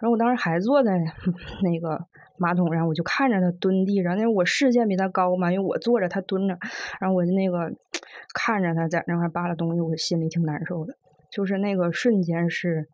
[0.03, 0.99] 然后我当时还坐在
[1.63, 2.05] 那个。
[2.39, 6.59] 马桶上，我就看着他蹲地上，因为我视线比他高嘛，因为我坐着，他蹲着，
[6.99, 7.71] 然后我就那个
[8.35, 10.93] 看着他在那块扒拉东西，我心里挺难受的。
[11.31, 12.89] 就是那个瞬间是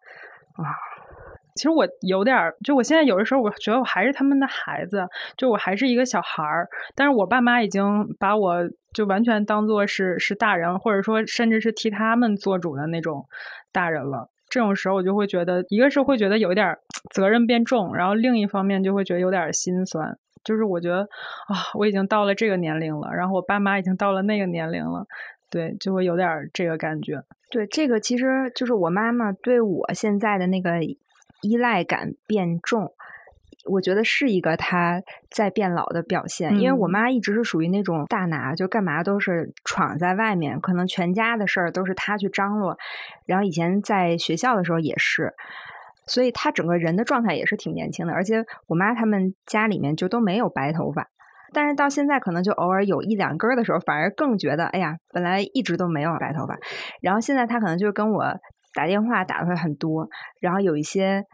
[0.53, 0.69] 啊，
[1.55, 8.57] 其实我有点，就我现在有的时候，我觉得我还是他们的孩子，就我还是一个小孩儿，但是我爸妈已经把我
[8.93, 13.25] 就完全当做是是大人，或者说甚至是替他们做主的那种
[13.73, 14.29] 大人了。
[14.51, 16.77] 这种时候，我就会觉得，一个是会觉得有点
[17.11, 20.17] 责任变重，然后另一方面就会觉得有点心酸。
[20.45, 21.01] 就是我觉得
[21.49, 25.05] 啊，我已经到了这个年龄了，然后我爸妈已经到了那个年龄了，
[25.51, 27.23] 对，就会有点这个感觉。
[27.51, 30.81] 对，这个其实就是我妈妈对我现在的那个
[31.43, 32.93] 依赖感变重。
[33.69, 42.77] 我觉得是一个他在变老的表现，因为我妈一直是属于那种大拿，就干嘛都是闯在外面，可能全家的事儿都是她去张罗。
[43.27, 45.35] 然后以前在学校的时候也是，
[46.07, 48.13] 所以她整个人的状态也是挺年轻的。
[48.13, 51.09] 而且我妈他们家里面就都没有白头发，
[51.53, 56.59] 但是到现在可能就偶尔有一两根的时候，反而更觉得哎呀，本来一直都没有白头发，
[57.01, 58.41] 然后现在她可能就跟我。
[58.75, 60.09] 打电话打的会很多，
[60.41, 61.25] 然后有一些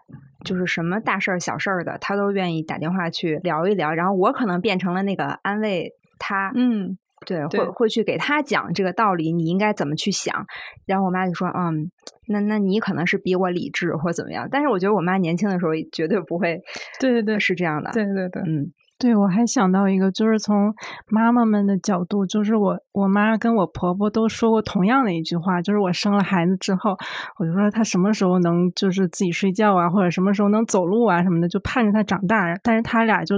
[0.45, 3.93] 就是什么大事儿、小事儿的，他都愿意打电话去聊一聊。
[3.93, 10.47] 然后我可能变成了那个安慰他，嗯，对，会会去给他讲这个道理，你应该怎么去想。
[10.87, 11.91] 然后我妈就说：“嗯，
[12.29, 16.61] 那那你可能是比我理智或怎么样。”但是我觉得我妈年轻的时候绝对不会，
[17.01, 18.73] 对对对，是这样的，对对对，嗯。
[19.05, 20.75] 对，我还想到一个，就是从
[21.11, 26.97] 妈妈们的角度，就是我我妈跟我婆婆都说过同样的一句话，就是我生了孩子之后，
[27.39, 32.59] 我就说她什么时候能就是自己睡觉啊，或者什么时候能走路啊什么的，就盼着她长大。
[32.63, 33.37] 但是她俩就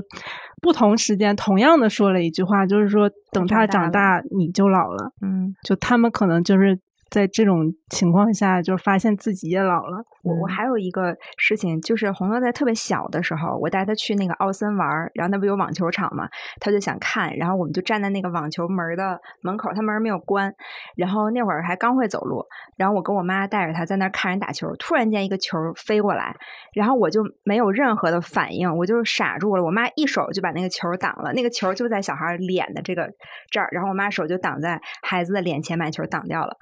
[0.63, 5.11] 不同时间同样的说了一句话，就是说等他长大你就老了。
[5.21, 6.79] 嗯，就他们可能就是。
[7.09, 10.05] 在这种情况下，就发现自己也老了。
[10.27, 16.29] 我我还有一个事情，就是红豆在特别小的时候，我带他去那个奥森玩，然后那不有网球场嘛，
[16.61, 20.53] 他就想看，然后我们就站在那个网球门的门口，他门没有关，
[20.97, 22.45] 然后那会儿还刚会走路，
[22.77, 26.35] 然后我跟我妈带着他在那看人打球，突然间一个球飞过来，
[26.75, 29.63] 然后我就没有任何的反应，我就傻住了。
[29.63, 33.09] 我妈一手就把那个球挡了，那个球就在小孩脸的这个
[33.51, 36.57] 这儿，然后我妈手就挡在孩子的脸前，把球挡掉了。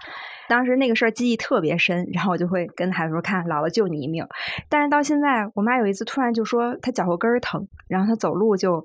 [0.49, 4.26] 当时那个事儿记忆特别深，然后我就会跟孩子说：“看，姥姥救你一命。”
[4.68, 8.84] 但是到现在，我妈有一次突然就说她脚后跟疼，然后她走路就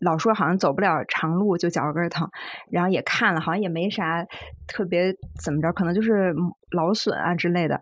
[0.00, 2.28] 老说好像走不了长路，就脚后跟疼。
[2.70, 4.24] 然后也看了，好像也没啥
[4.66, 6.34] 特别怎么着，可能就是
[6.72, 7.80] 劳损啊之类的。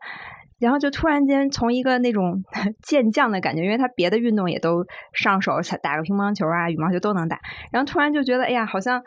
[0.59, 2.43] 然后就突然间从一个那种
[2.83, 5.53] 健将的感觉，因为他别的运动也都上手，
[5.83, 7.39] 打个乒乓球啊、羽毛球都能打。
[7.71, 9.03] 然后突然就觉得，哎呀，好像。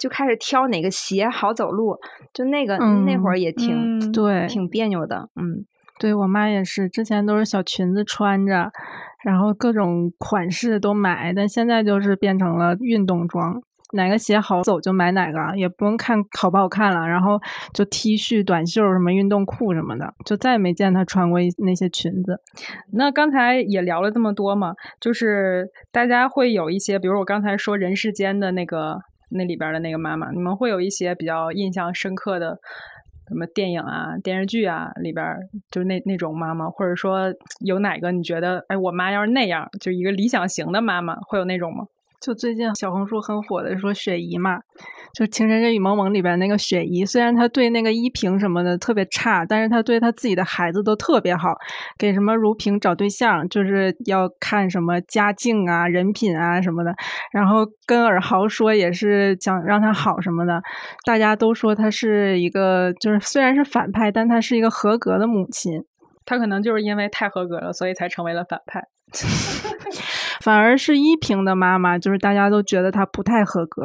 [0.00, 1.94] 就开始挑哪个鞋好走路，
[2.32, 5.28] 就那个那会儿也挺对，挺别扭的。
[5.36, 5.66] 嗯，
[5.98, 8.72] 对我妈也是，之前都是小裙子穿着，
[9.22, 13.60] 然后各种款式都买，但现在就是变成了运动装，
[13.92, 17.06] 哪个鞋好走就买哪个，也不用看好不好看了。
[17.06, 17.38] 然后
[17.74, 22.40] 就 T 恤、短袖什么运动裤什么的，就再也没见她穿过那些裙子。
[22.94, 28.98] 那刚才也聊了这么多嘛，就是大家会有一些，比如我刚才说人世间的那个。
[29.30, 32.58] 那里边的那个妈妈，你们会有一些比较印象深刻的
[33.28, 35.24] 什么电影啊、电视剧啊里边，
[35.70, 37.32] 就是那那种妈妈，或者说
[37.64, 41.86] 有哪个你觉得，哎，我妈要是那样，就一个理想型的妈妈，会有那种吗？
[42.20, 44.60] 就最近小红书很火的说雪姨嘛，
[45.14, 51.48] 就《情深深雨蒙蒙》里边那个雪姨，虽然她对那个依萍什么的特别差，但是她对她自己的孩子都特别好，
[51.98, 56.94] 给什么如萍找对象，就是要看什么家境啊、人品啊什么的，
[57.32, 60.62] 然后跟尔豪说也是想让他好什么的，
[61.04, 65.72] 大家都说她是一个，就是虽然是反派，但她是一个合格的母亲。
[66.24, 68.84] 她可能就是因为太合格了，所以才成为了反派。
[70.40, 73.82] 反而是依萍的妈妈，就是大家都觉得她不太合格。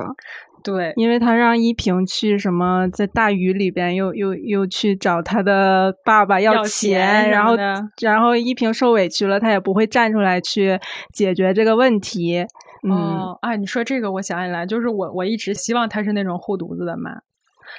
[0.65, 7.55] 对，因为他让依萍去什么，在大雨里边又又又去找他的爸爸要钱，然后
[8.01, 10.79] 然后依萍受委屈了，他也不会站出来去
[11.13, 12.43] 解决这个问题。
[12.89, 17.11] 哦，哎，你说这个，我想起来，就是我我一直希望他是那种护犊子的妈。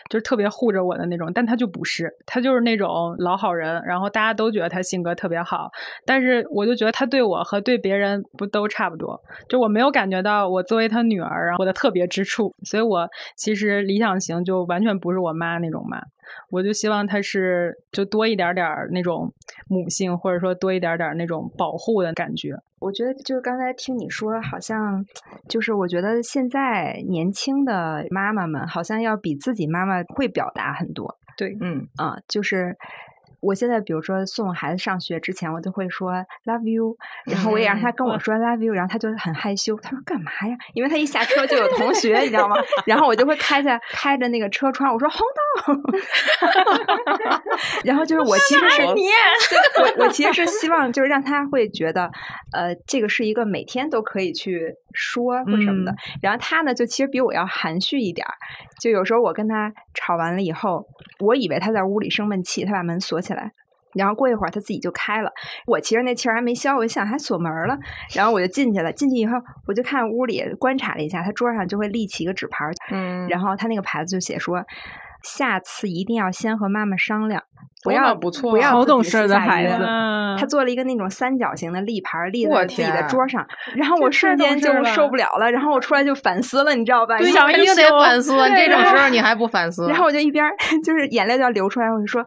[0.08, 3.82] 就是特别护着我的那种，但他就不是，他就是那种老好人。
[3.84, 5.70] 然后大家都觉得他性格特别好，
[6.04, 9.20] 但是我就觉得他对我和对别人不都差不多。
[9.48, 12.54] 就我没有感觉到我作为他女儿，然后我的特别之处。
[12.64, 16.00] 所以我其实理想型就完全不是我妈那种妈。
[16.50, 19.32] 我就希望他是就多一点点那种
[19.68, 22.56] 母性，或者说多一点点那种保护的感觉。
[22.78, 25.04] 我觉得就是刚才听你说，好像
[25.48, 31.16] 就是我觉得现在年轻的妈妈们好像要比自己妈妈会表达很多。
[31.36, 32.76] 对，嗯啊，就是。
[33.46, 36.12] 我现在比如说送孩子上学之前，我都会说
[36.44, 40.56] love you， 然后我也让他跟我说 love you，然后他就很害羞，他说干嘛呀？
[40.74, 42.56] 因为他一下车就有同学，你知道吗？
[42.84, 45.22] 然后我就会开在开着那个车窗，我说 hold
[45.68, 45.80] on，，
[47.84, 49.06] 然后就是我其实是你，
[49.80, 52.10] 我我其实是希望就是让他会觉得，
[52.52, 55.94] 呃，这个是一个每天都可以去说或什么的。
[56.20, 58.34] 然后他呢，就其实比我要含蓄一点儿，
[58.80, 60.86] 就有时候我跟他吵完了以后，
[61.20, 63.35] 我以为他在屋里生闷气，他把门锁起来。
[63.94, 65.30] 然后过一会儿他自己就开了，
[65.66, 67.78] 我其实那气儿还没消，我就想还锁门了，
[68.14, 68.92] 然后我就进去了。
[68.92, 69.32] 进去以后，
[69.66, 74.62] 我就看屋里观察了一下，他桌上就会立起一个纸牌，嗯，然后他那个牌子就写说，
[75.22, 77.42] 下次一定要先和妈妈商量，
[77.84, 79.84] 不要不错，不要好懂事的孩子。
[80.38, 87.16] 他做了一个那种三角形的立牌立在自己的桌上，然后我瞬间就受不了了，然后我出来就反思了，你知道吧？
[87.16, 89.86] 对，想一定得反思，这种时候你还不反思？
[89.88, 90.44] 然后我就一边
[90.84, 92.24] 就是眼泪就要流出来，我就说。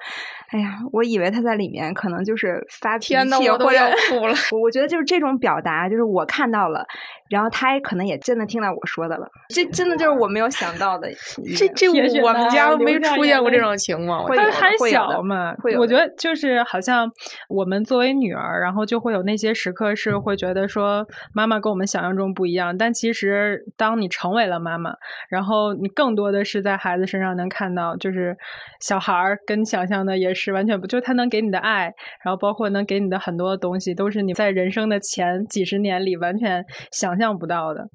[0.51, 3.77] 哎呀，我以为他在里面可能就是发脾气，或者
[4.09, 4.33] 哭了。
[4.59, 6.83] 我觉得就是这种表达，就是我看到了，
[7.29, 9.27] 然后他也可能也真的听到我说的了。
[9.53, 11.07] 这真的就是我没有想到的。
[11.55, 14.25] 这这我们家没出现过这种情况。
[14.35, 17.07] 他还小嘛，我觉得就是好像
[17.47, 22.75] 我们作为女儿，然后就会有那些时刻是会觉得说妈妈跟我们想象中不一样。
[22.75, 24.91] 但其实当你成为了妈妈，
[25.29, 28.35] 然后你更多的是在孩子身上能看到，就是
[28.81, 30.39] 小孩儿跟想象的也是。
[30.39, 31.93] 是完全不，就是他能给你的爱，
[32.23, 36.63] 然后包括能给你的很多东西，都是你在人生的前几十年里完全
[36.93, 37.85] 想象不到的。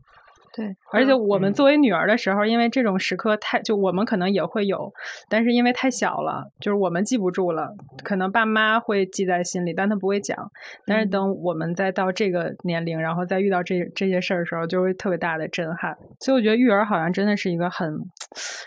[0.56, 4.92] 对，而且我们作为女儿的时候，因为这种时刻太，就我们可能也会有，
[5.28, 7.74] 但是因为太小了，就是我们记不住了，
[8.04, 10.50] 可能爸妈会记在心里，但他不会讲。
[10.86, 15.96] 但是等我们再到这个年龄，然后再遇到这这些事儿的时候，就会特别大的震撼。
[16.20, 17.98] 所以我觉得育儿好像真的是一个很，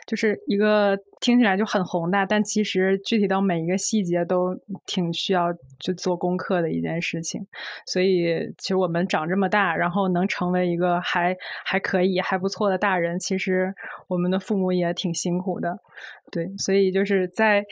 [0.05, 0.97] 就是一个。
[1.19, 4.55] 听起来就很宏大，但其实具体到每一个细节都
[4.85, 7.45] 挺需要就做功课的一件事情。
[7.85, 13.73] 所以，其实我们长这么大，然后能成为一个还还可以、还不错的大人，其实
[14.07, 15.79] 我们的父母也挺辛苦的。
[16.31, 17.65] 对，所以就是在。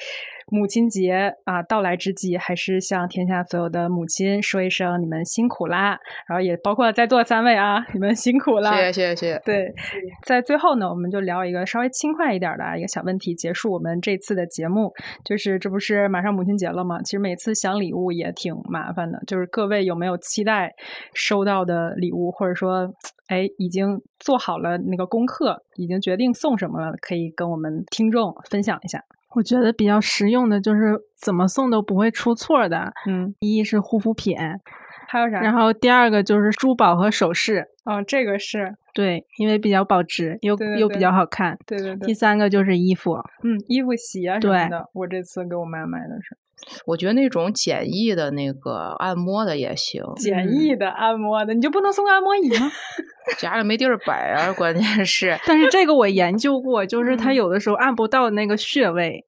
[0.48, 6.00] 母亲节啊到来之际，还是向天下所有的母亲说一声你们辛苦啦！
[6.28, 9.41] 然后也包括在座三位啊， 你们辛苦了，谢谢谢谢。
[9.43, 9.74] 对，
[10.24, 14.93] 在最后呢，我们就聊一个稍微轻快一点的一个小问题，结束我们这次的节目。
[15.24, 17.02] 就是这不是马上母亲节了吗？
[17.02, 19.20] 其实每次想礼物也挺麻烦的。
[19.26, 20.72] 就是各位有没有期待
[21.16, 22.88] 收到的礼物，或者说，
[23.28, 29.02] 哎，已经做好了那个功课，已经决定送什么了，可以跟我们听众分享一下。
[29.36, 32.92] 我觉得比较实用的就是怎么送都不会出错的。
[33.08, 34.36] 嗯，一是护肤品，
[35.08, 35.40] 还有啥？
[35.42, 37.68] 然后第二个就是珠宝和首饰。
[37.84, 41.58] 哦，这个是对，因为比较保值，又又比较好看。
[41.68, 42.08] 对对对。
[42.08, 43.14] 第三个就是衣服，
[43.44, 44.90] 嗯，衣服、鞋什么的。
[44.94, 46.36] 我这次给我妈买的是。
[46.86, 50.03] 我觉得那种简易的那个按摩的也行。
[50.16, 52.72] 简易的按摩的，你就不能送个按摩椅吗？
[53.38, 55.38] 家里没地儿摆啊，关键是。
[55.45, 59.26] 但是这个我研究过，就是它有的时候按不到那个穴位，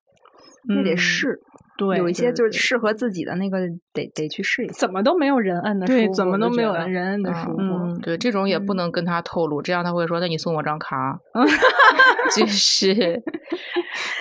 [0.69, 1.39] 你得试。
[1.77, 3.59] 对，有一些就是适合自己的那个，
[3.93, 4.73] 得得去试一下。
[4.79, 7.99] 怎么都没有人摁的舒服，对，怎么都没有人摁的舒服。
[8.01, 11.19] 对，这种也不能跟他透露，这样他会说：“那你送我张卡。
[12.35, 13.21] ”就是，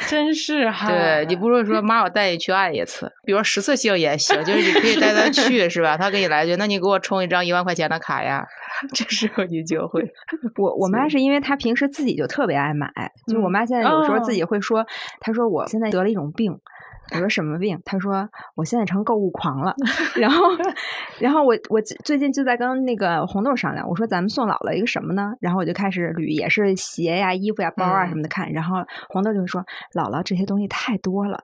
[0.06, 0.86] 真是哈。
[0.88, 5.96] 对你不如说妈，我带你去按一次，比如十次性也行，就是你可以带他 去，是吧？
[5.96, 8.44] 他给你来句：“那你给我充一张一万块钱的卡呀。”
[8.94, 10.02] 这时候你就会。
[10.56, 12.90] 我我妈是因为她平时自己就特别爱买，
[13.26, 14.86] 就我妈现在有时候自己会说，
[15.20, 16.58] 她说我现在得了一种病。
[17.12, 17.80] 我说什么病？
[17.84, 19.72] 她说我现在成购物狂了。
[20.18, 20.42] 然后，
[21.20, 25.32] 然后我我最近就在跟那个红豆商量，我说咱们送姥姥一个什么呢？
[25.40, 28.50] 然后我就开始捋，也是鞋呀、衣服呀、包啊什么的看。
[28.52, 29.64] 然后红豆就说
[29.94, 31.40] 姥姥这些东西太多了。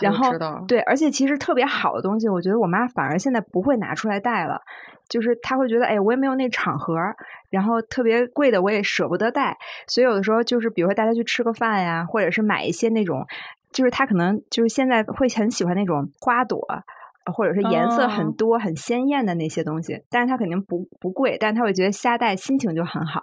[0.00, 0.32] 然后
[0.66, 4.60] 对，而且其实特别好的东西，我觉得我妈反而现在不会拿出来戴了，
[5.08, 6.94] 就是她会觉得，哎，我也没有那场合，
[7.50, 13.26] 然后特别贵的我也舍不得戴，所以有的时候就是比如说带她去吃个饭呀，或者是买一些那种，
[13.72, 16.60] 就是她可能就是现在会很喜欢那种花朵。
[17.30, 23.22] 或者是颜色很多、很鲜艳的那些东西，但是它肯定不不贵，但是他会觉得瞎戴心情就很好，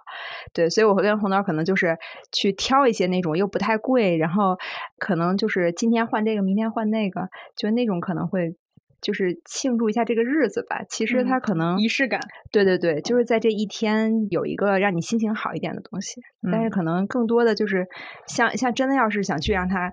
[0.53, 1.97] 对，所以我会跟红豆可能就是
[2.32, 4.56] 去挑一些那种又不太贵，然后
[4.97, 8.56] 可能就是今天换这个，明天换那个，就那种可能会
[9.01, 10.82] 就是庆祝一下这个日子吧。
[10.89, 12.20] 其实它可能仪式感，
[12.51, 16.20] 对对对，就是在这一天有一个让你心情好一点的东西，
[16.51, 17.86] 但是可能更多的就是
[18.28, 19.91] 像像真的要是想去让他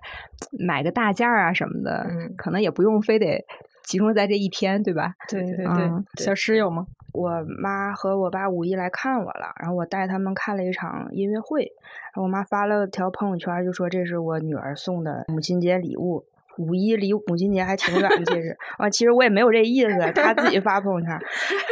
[0.67, 3.45] 买个大件儿啊什么的，嗯可能也不用非得。
[3.85, 5.15] 集中在这一天，对吧？
[5.29, 6.87] 对对对，小诗有吗？
[7.13, 7.31] 我
[7.61, 16.25] 妈和我爸五一来看我了，然后我带他们看了一场音乐会，然后我妈发了条朋友圈，就说这是我女儿送的母亲节礼物。
[16.59, 21.09] 五一离母亲节还挺远的，其实啊，其实我也没有这意思，他自己发朋友圈。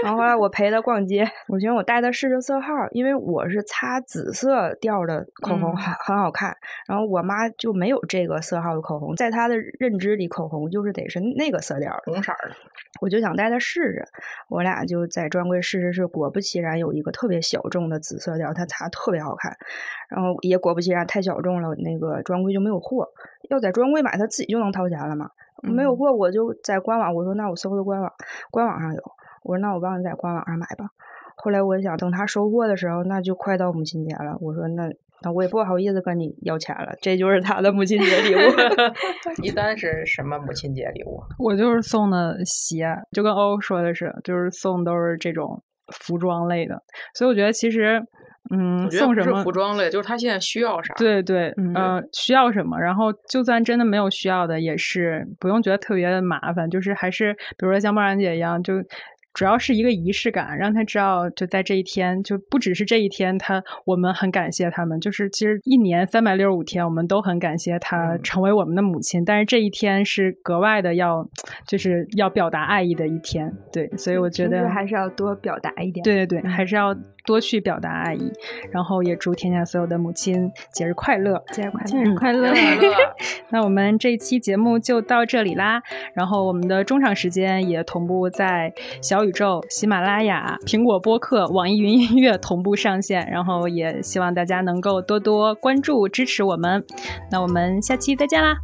[0.02, 6.56] 然后后来我陪他逛街，我寻思我带他试试色号，因为我是擦紫色调的口红，很很好看。
[6.88, 12.54] 然后我妈就没有这个色号的口红，在她的认知里，口红就是得是那个色调，红色的。
[13.00, 14.04] 我就想带他试试，
[14.48, 19.56] 我俩就在专柜试试试，果不其然有一个特别小众的紫色调，他擦特别好看。
[20.10, 23.08] 然后也果不其然太小众了，那个专柜就没有货。
[23.48, 25.30] 要在专柜买，他自己就能掏钱了嘛？
[25.62, 27.14] 没有货，我就在官网。
[27.14, 28.12] 我说那我搜搜官网，
[28.50, 29.00] 官网上有。
[29.42, 30.86] 我说那我帮你在官网上买吧。
[31.36, 34.36] 后来我想，等他收货的时候，那就快到母亲节了。
[34.40, 34.90] 我说那
[35.22, 38.38] 那我也不好意思跟你要钱了，这就是他的母亲节礼物。
[39.44, 41.20] 一般是什么母亲节礼物？
[41.38, 46.82] 我就是送的鞋，就跟欧欧说的是，就是送都是这种服装类的。
[47.14, 48.02] 所以我觉得其实。
[48.50, 49.88] 嗯，送什么服装类？
[49.90, 50.92] 就是他现在需要啥？
[50.94, 52.78] 对对，嗯，需要什么？
[52.78, 58.74] 然后就算真的没有需要的，也是不用觉得特别的麻烦，就是还是比如说像梦然姐一样，就。
[59.32, 64.98] 主要是一个仪式感，让他知道，就在这一天，就不只是这一天，他我们很感谢他们。
[65.00, 69.24] 就是其实一年三百六十五天，我们都很感谢他成为我们的母亲。
[69.24, 71.24] 但是这一天是格外的要，
[71.66, 73.50] 就是要表达爱意的一天。
[73.72, 76.02] 对，所以我觉得还是要多表达一点。
[76.02, 76.92] 对对对，还是要
[77.24, 78.32] 多去表达爱意。
[78.72, 82.52] 然后也祝天下所有的母亲节日快乐，节日快乐，节日快乐。
[83.50, 85.80] 那我们这一期节目就到这里啦。
[86.14, 89.19] 然后我们的中场时间也同步在小。
[89.20, 96.82] 小宇宙、喜马拉雅、苹果播客、网易云音乐同步上线，然后也希望大家能够多多关注、支持我们。
[97.30, 98.56] 那我们下期再见啦！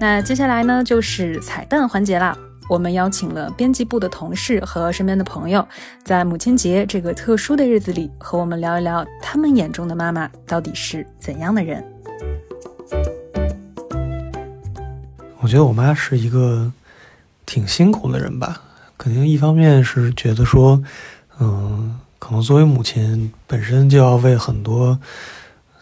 [0.00, 2.36] 那接下来呢，就是彩蛋环节啦。
[2.68, 5.64] 我们邀请了编辑部的同事和身边的朋友，
[6.02, 11.84] 在母亲节这个特殊的日子里，和我们聊一聊他们眼中的妈妈到底是怎样的人。
[15.40, 16.72] 我觉得我妈是一个
[17.44, 18.62] 挺辛苦的人吧，
[18.96, 20.82] 肯定一方面是觉得说，
[21.38, 24.98] 嗯，可能作为母亲本身就要为很多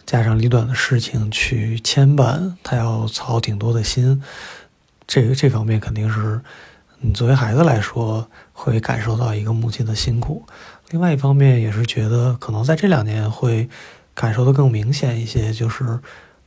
[0.05, 4.21] 家长里短的事情去牵绊，她要操挺多的心，
[5.07, 6.41] 这个这方面肯定是
[6.99, 10.45] 你作为孩子来说会感受到一个母亲的辛苦。
[10.89, 13.69] 另外一方面也是觉得可能在这两年会
[14.13, 15.99] 感受的更明显一些，就是。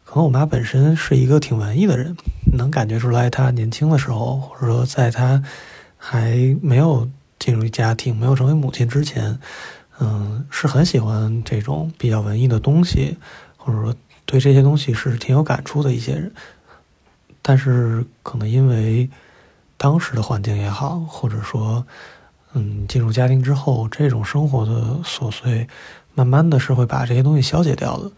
[0.08, 2.16] 可能我妈本身是一个挺文艺的人，
[2.54, 5.42] 能感觉出来，她年轻的时候，或者说在她
[5.98, 7.06] 还没有
[7.38, 9.38] 进入家庭、没有成为母亲之前，
[10.00, 13.18] 嗯，是很喜欢这种比较文艺的东西，
[13.58, 13.94] 或者说
[14.24, 16.32] 对这些东西是挺有感触的一些人。
[17.42, 19.10] 但是可能因为
[19.76, 21.86] 当时的环境也好，或者说，
[22.54, 25.68] 嗯，进入家庭之后，这种生活的琐碎，
[26.14, 28.10] 慢慢的是会把这些东西消解掉的。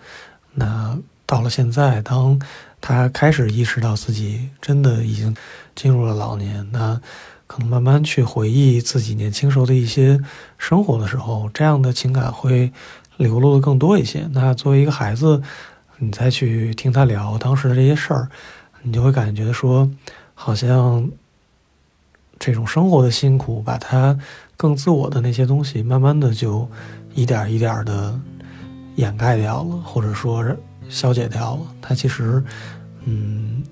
[0.55, 0.97] 那。
[1.31, 2.41] 到了现在，当
[2.81, 5.33] 他开始意识到自己真的已经
[5.77, 7.01] 进入了老年，那
[7.47, 10.21] 可能慢慢去回忆自己年轻时候的一些
[10.59, 12.73] 生活的时候，这样的情感会
[13.17, 14.29] 流露的更多一些。
[14.33, 15.41] 那作为一个孩子，
[15.99, 18.29] 你再去听他聊当时的这些事儿，
[18.83, 19.89] 你就会感觉说，
[20.35, 21.09] 好像
[22.41, 24.19] 这种生活的辛苦，把他
[24.57, 26.69] 更自我的那些东西，慢慢的就
[27.15, 28.19] 一点一点的
[28.97, 30.45] 掩盖掉了，或者说。
[30.91, 32.43] 消解掉了，他其实，
[33.05, 33.63] 嗯，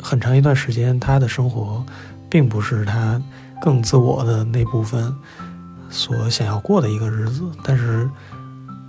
[0.00, 1.84] 很长一段时间，他的生活
[2.30, 3.20] 并不是他
[3.60, 5.14] 更自我的那部分
[5.90, 8.08] 所想要过的一个日子，但是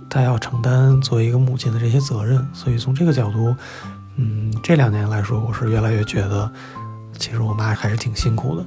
[0.08, 3.54] 他要承担作为一个母亲的这些责任，所以从这个角度，
[4.16, 6.50] 嗯，这两年来说，我是越来越觉得，
[7.18, 8.64] 其实我妈还是挺辛苦的。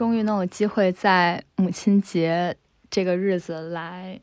[0.00, 2.56] 终于能有机会在母亲节
[2.90, 4.18] 这个日子来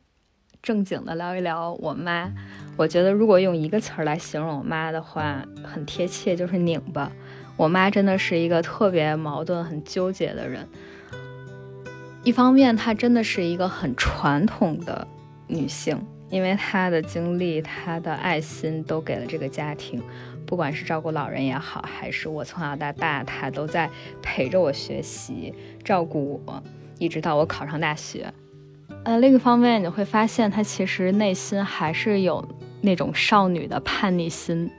[0.60, 2.32] 正经的聊一聊我妈。
[2.76, 7.12] 我觉得如果用一个词儿来形容我妈的话，很贴切，就是拧巴。
[7.56, 10.68] 我妈真的是一个特别矛盾、很纠结的人。
[12.24, 15.06] 一方面，她真的是一个很传统的
[15.46, 20.02] 女性，因为她的经历、她的爱心都给了这个家庭。
[20.48, 23.90] 不管是照顾老人也好，还是我从小到大，他都在
[24.22, 25.52] 陪着我学习、
[25.84, 26.62] 照顾我，
[26.98, 28.32] 一直到我考上大学。
[29.04, 32.42] 呃，另一方面，你会发现他其实内心还是有
[32.80, 34.70] 那种少女的叛逆心。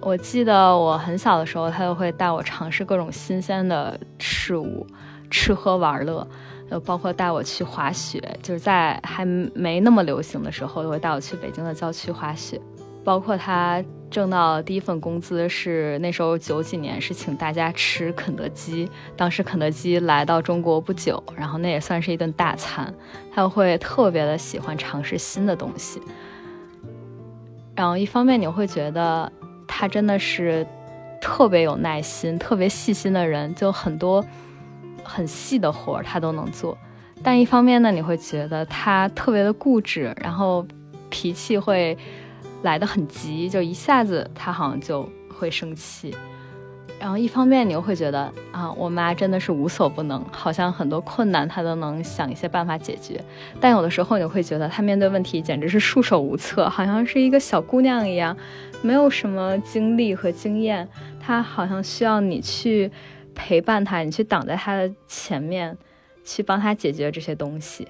[0.00, 4.84] 我记得我很小的时候，他就会带我尝试各种新鲜的事物，
[5.30, 6.26] 吃喝玩乐，
[6.68, 12.60] 就包括带我去滑雪，就是在还没那么流行的时候，就会带我去北京的郊区滑雪。
[13.04, 18.88] 包括他挣到第一份工资是那时候九几年，是请大家吃肯德基。
[19.16, 22.94] 当时肯德基来到中国不久，然后那也算是一顿大餐。
[23.34, 26.00] 他会特别的喜欢尝试新的东西。
[27.74, 29.30] 然后一方面你会觉得
[29.66, 30.64] 他真的是
[31.20, 34.24] 特别有耐心、特别细心的人，就很多
[35.02, 36.78] 很细的活儿他都能做。
[37.22, 40.64] 但一方面呢，你会觉得他特别的固执，然后
[41.10, 41.98] 脾气会。
[42.64, 46.14] 来的很急，就一下子他好像就会生气，
[46.98, 53.22] 然后一方面你又会觉得啊，我妈真的是无所不能，好像很多困难她都能想一些办法解决，
[53.60, 58.36] 但有的时候你会觉得她面对问题简直是束手无策，好像是一个小姑娘一样，
[58.82, 60.88] 没有什么经历和经验，
[61.20, 62.90] 她好像需要你去
[63.34, 65.76] 陪伴她，你去挡在她的前面，
[66.24, 67.86] 去帮她解决这些东西。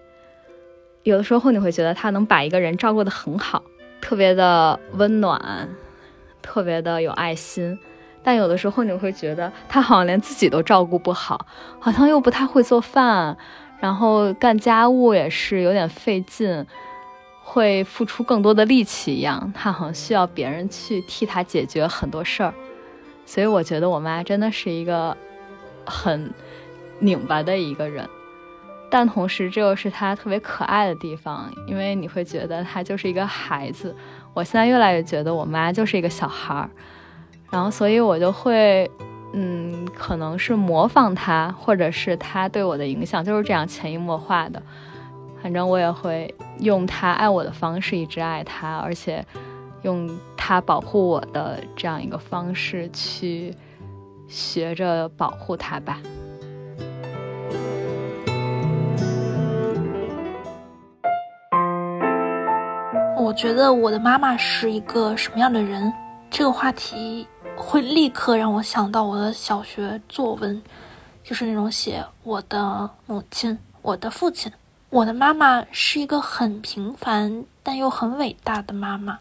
[1.04, 3.62] 有的时候你会觉得她能把一个人照顾得很好。
[4.04, 5.66] 特别的温暖，
[6.42, 7.78] 特别的有爱心，
[8.22, 11.46] 但有的时候你会觉得他好像连自己都照顾不好，
[11.80, 13.34] 好像又不太会做饭，
[13.80, 16.66] 然后干家务也是有点费劲，
[17.42, 19.50] 会付出更多的力气一样。
[19.54, 22.52] 他好像需要别人去替他解决很多事儿，
[23.24, 25.16] 所以我觉得我妈真的是一个
[25.86, 26.30] 很
[26.98, 28.06] 拧巴的一个人。
[28.94, 33.92] 但同时，这又是他特别可爱的地方，因为你会觉得他就是一个孩子。
[34.32, 36.70] 我现在越来越觉得我妈就是一个小孩儿，
[37.50, 38.88] 然后所以我就会，
[39.32, 44.62] 嗯，可能是模仿他，或者是他对我的影响就是这样潜移默化的。
[45.42, 49.26] 反正我也会用他爱我的方式一直爱他，而且
[49.82, 53.52] 用他保护我的这样一个方式去
[54.28, 55.98] 学着保护他吧。
[63.24, 65.90] 我觉得我的妈妈是一个什么样的人？
[66.30, 70.62] 这个话题会立刻让我想到我的小学作文，
[71.22, 74.52] 就是那种写我的母亲、我的父亲。
[74.90, 79.18] 我的妈妈是一个很平凡但又很伟大的妈妈，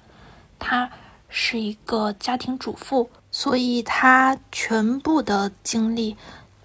[0.59, 0.89] 她
[1.29, 6.17] 是一个家庭主妇，所以她全部的精力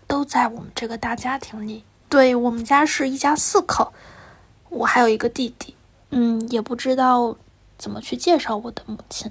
[0.09, 1.85] 都在我们这个大家庭里。
[2.09, 3.93] 对我们家是一家四口，
[4.71, 5.77] 我还有一个弟弟。
[6.11, 7.37] 嗯，也不知道
[7.77, 9.31] 怎么去介绍我的母亲，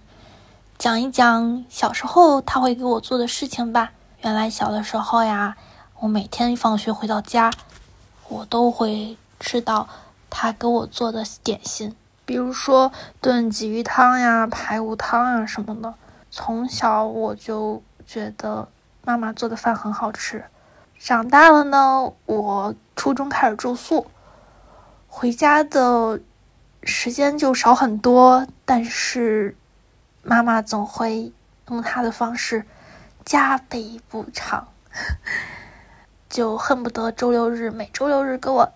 [0.78, 3.91] 讲一讲小时候他会给我做的事情吧。
[4.21, 5.57] 原来小的时候呀，
[5.99, 7.51] 我每天放学回到家，
[8.30, 9.89] 我都会吃到
[10.30, 15.95] 他给我做的点心，比如说炖鲫鱼汤呀、排骨汤啊什么的。
[16.30, 18.67] 从小我就觉得
[19.03, 20.45] 妈妈做的饭很好吃。
[20.99, 24.05] 长大了呢，我初中开始住宿，
[25.07, 26.19] 回家的。
[26.88, 29.57] 时间就少很多，但是
[30.23, 31.33] 妈妈总会
[31.69, 32.65] 用她的方式
[33.25, 34.69] 加倍补偿，
[36.29, 38.71] 就恨不得周六日每周六日给我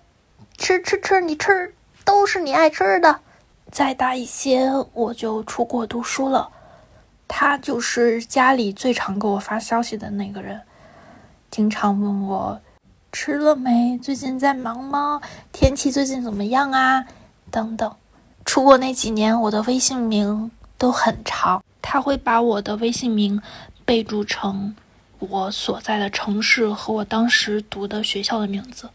[0.57, 3.21] 吃吃吃，你吃都是你爱吃的。
[3.71, 6.51] 再大一些，我就出国读书了，
[7.29, 10.59] 他就是家里最常给我发消息的那个人，
[11.49, 12.59] 经常问我
[13.13, 15.21] 吃了没，最近在忙吗？
[15.53, 17.05] 天气最近怎么样啊？
[17.49, 17.95] 等等。
[18.51, 23.41] 出国那几年，我的微信名都很长，他会把我的微信名
[23.85, 24.75] 备注成
[25.19, 28.89] 我所在的城市和我当时读的学校的名字。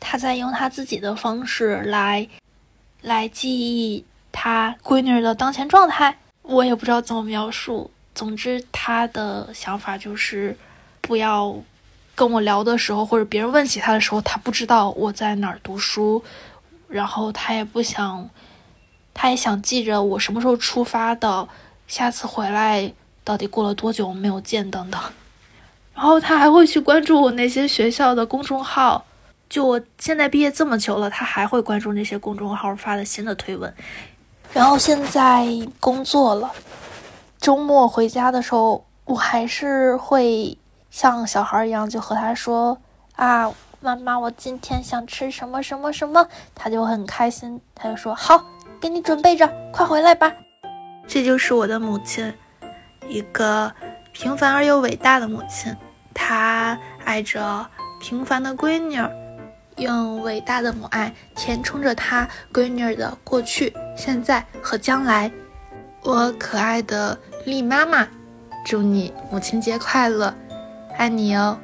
[0.00, 2.26] 他在用他自己的方式来
[3.02, 7.90] 来记忆他闺女的当前状态，我也不知道怎么描述。
[8.14, 10.56] 总之，他的想法就是
[11.02, 11.54] 不要
[12.14, 16.24] 跟我聊的时候，或者别人问起他的时候，他不知道我在哪儿读书，
[16.88, 18.26] 然后他也不想，
[19.14, 21.48] 他也想记着我什么时候出发的，
[21.86, 22.92] 下次回来
[23.24, 25.00] 到底过了多久没有见等等。
[25.94, 29.04] 然后他还会去关注我那些学校的公众号，
[29.48, 33.72] 就我现在毕业这么久了，他还会关注那些公众号发的新的推文。
[34.52, 35.46] 然后现在
[35.80, 36.50] 工作了。
[37.38, 40.56] 周末回家的时候，我还是会
[40.90, 42.78] 像小孩一样，就和他说
[43.16, 48.44] ：“啊，妈妈，我今天想吃什么什么什么。”他就很开心，他就说：“好，
[48.82, 50.32] 给你准备着，快回来吧。”
[51.06, 52.34] 这就是我的母亲，
[53.08, 53.72] 一个
[54.10, 55.74] 平凡而又伟大的母亲。
[56.12, 57.64] 她爱着
[58.00, 59.00] 平凡的闺女，
[59.76, 65.30] 用伟大的母爱填充着她闺女的过去、现在和将来。
[66.02, 67.16] 我可爱的。
[67.44, 68.06] 丽妈妈，
[68.64, 70.32] 祝你母亲节快乐，
[70.96, 71.58] 爱你哦！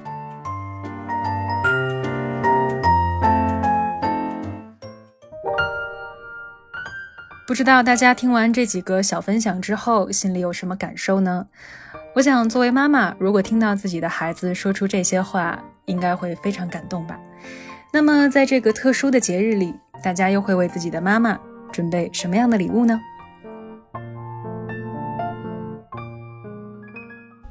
[7.49, 11.47] 不知道大家听完这几个小分享之后，心里有什么感受呢？
[12.15, 17.19] 我想，作为妈妈，如果听到自己的孩子说出这些话，应该会非常感动吧。
[17.91, 21.39] 那么，在这个特殊的节日里，大家又会为自己的妈妈
[21.73, 23.01] 准备什么样的礼物呢？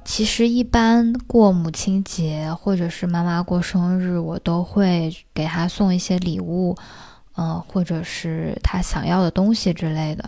[0.05, 6.77] 其实一般过母亲节或者是妈妈过生日，我都会给她送一些礼物，
[7.37, 10.27] 嗯，或者是她想要的东西之类的，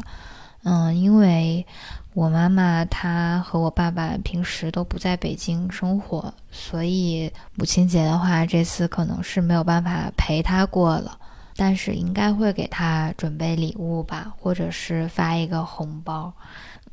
[0.63, 1.65] 嗯，因为
[2.13, 11.17] 我妈妈她和我爸爸平时都不在北京生活，所以母亲节的话，这次可能是没有办法陪她过了，
[11.55, 16.31] 但是应该会给她准备礼物吧，或者是发一个红包，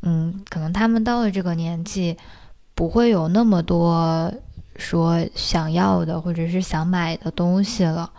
[0.02, 2.16] 嗯，可能他们到了这个年纪。
[2.76, 4.30] 不会有那么多
[4.76, 8.10] 说想要的或者是想买的东西了，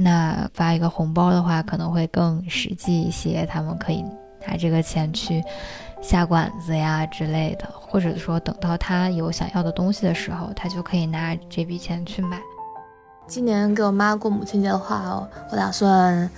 [0.00, 4.04] 那发一个红包的话可能会更实际一些，他们可以
[4.46, 5.42] 拿这个钱去
[6.00, 12.40] 下馆子呀之类的，或者说等到他有想要的东西的时候，他就可以拿这笔钱去买。
[13.26, 16.30] 今年给我妈过母亲节的话，我打算，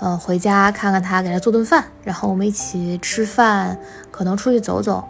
[0.00, 3.78] 嗯，回家看看她，给她做顿饭，然后我们一起吃饭，
[4.10, 5.04] 可能出去走走。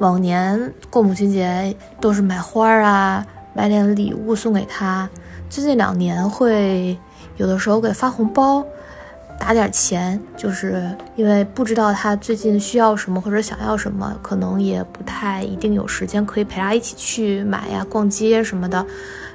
[0.00, 3.24] 往年过母亲节都是买花啊，
[3.54, 5.08] 买点礼物送给她。
[5.48, 6.98] 最近两年会
[7.36, 8.64] 有的时候给发红包，
[9.38, 18.84] 打点钱，就是因为不知道她最近需要什么或者想要什么，可能也不太一定有时间可以陪她一起去买呀、逛街什么的，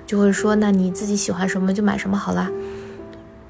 [0.05, 2.49] 就会说那你自己喜欢什么就买什么好啦。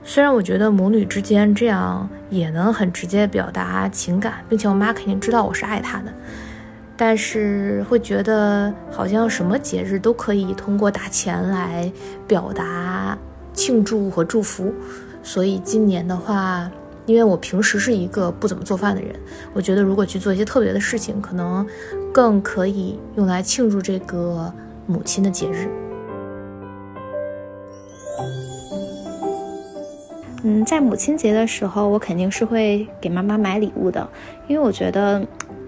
[0.04, 6.14] 虽然我觉得母女之间这样也能很直接表达情感，并且我妈肯定知道我是爱她的。
[7.00, 11.92] 但是会觉得好像什么节日都可以通过打钱来
[12.26, 13.16] 表达
[13.58, 14.72] 庆祝和祝福，
[15.24, 16.70] 所以今年的话，
[17.08, 19.16] 因为我平时是一个不怎么做饭的人，
[19.52, 21.66] 我觉得如果去做一些特别的事情，可能
[22.14, 24.54] 更可以用来庆祝这个
[24.86, 25.68] 母亲的节日。
[30.44, 34.08] 嗯，在母亲节的时候，我肯定是会给妈妈买礼物的，
[34.48, 35.26] 因为我觉得。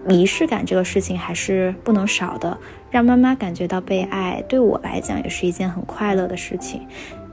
[0.07, 2.57] 仪式感这个事情还是不能少的，
[2.89, 6.87] 让妈妈感觉到被爱，对我来讲也是一件很快乐的事情。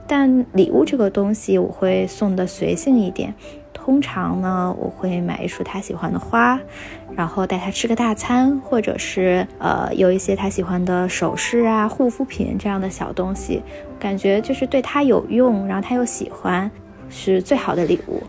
[0.07, 3.35] 但礼物这个东西，我会送的随性一点。
[3.73, 6.59] 通常呢，我会买一束他喜欢的花，
[7.15, 13.63] 然后带他吃个大餐，或者是呃有一些他喜欢的首饰啊、护肤品这样的小东西，
[13.99, 16.69] 感觉就是对他有用，然后他又喜欢，
[17.09, 18.21] 是最好的礼物。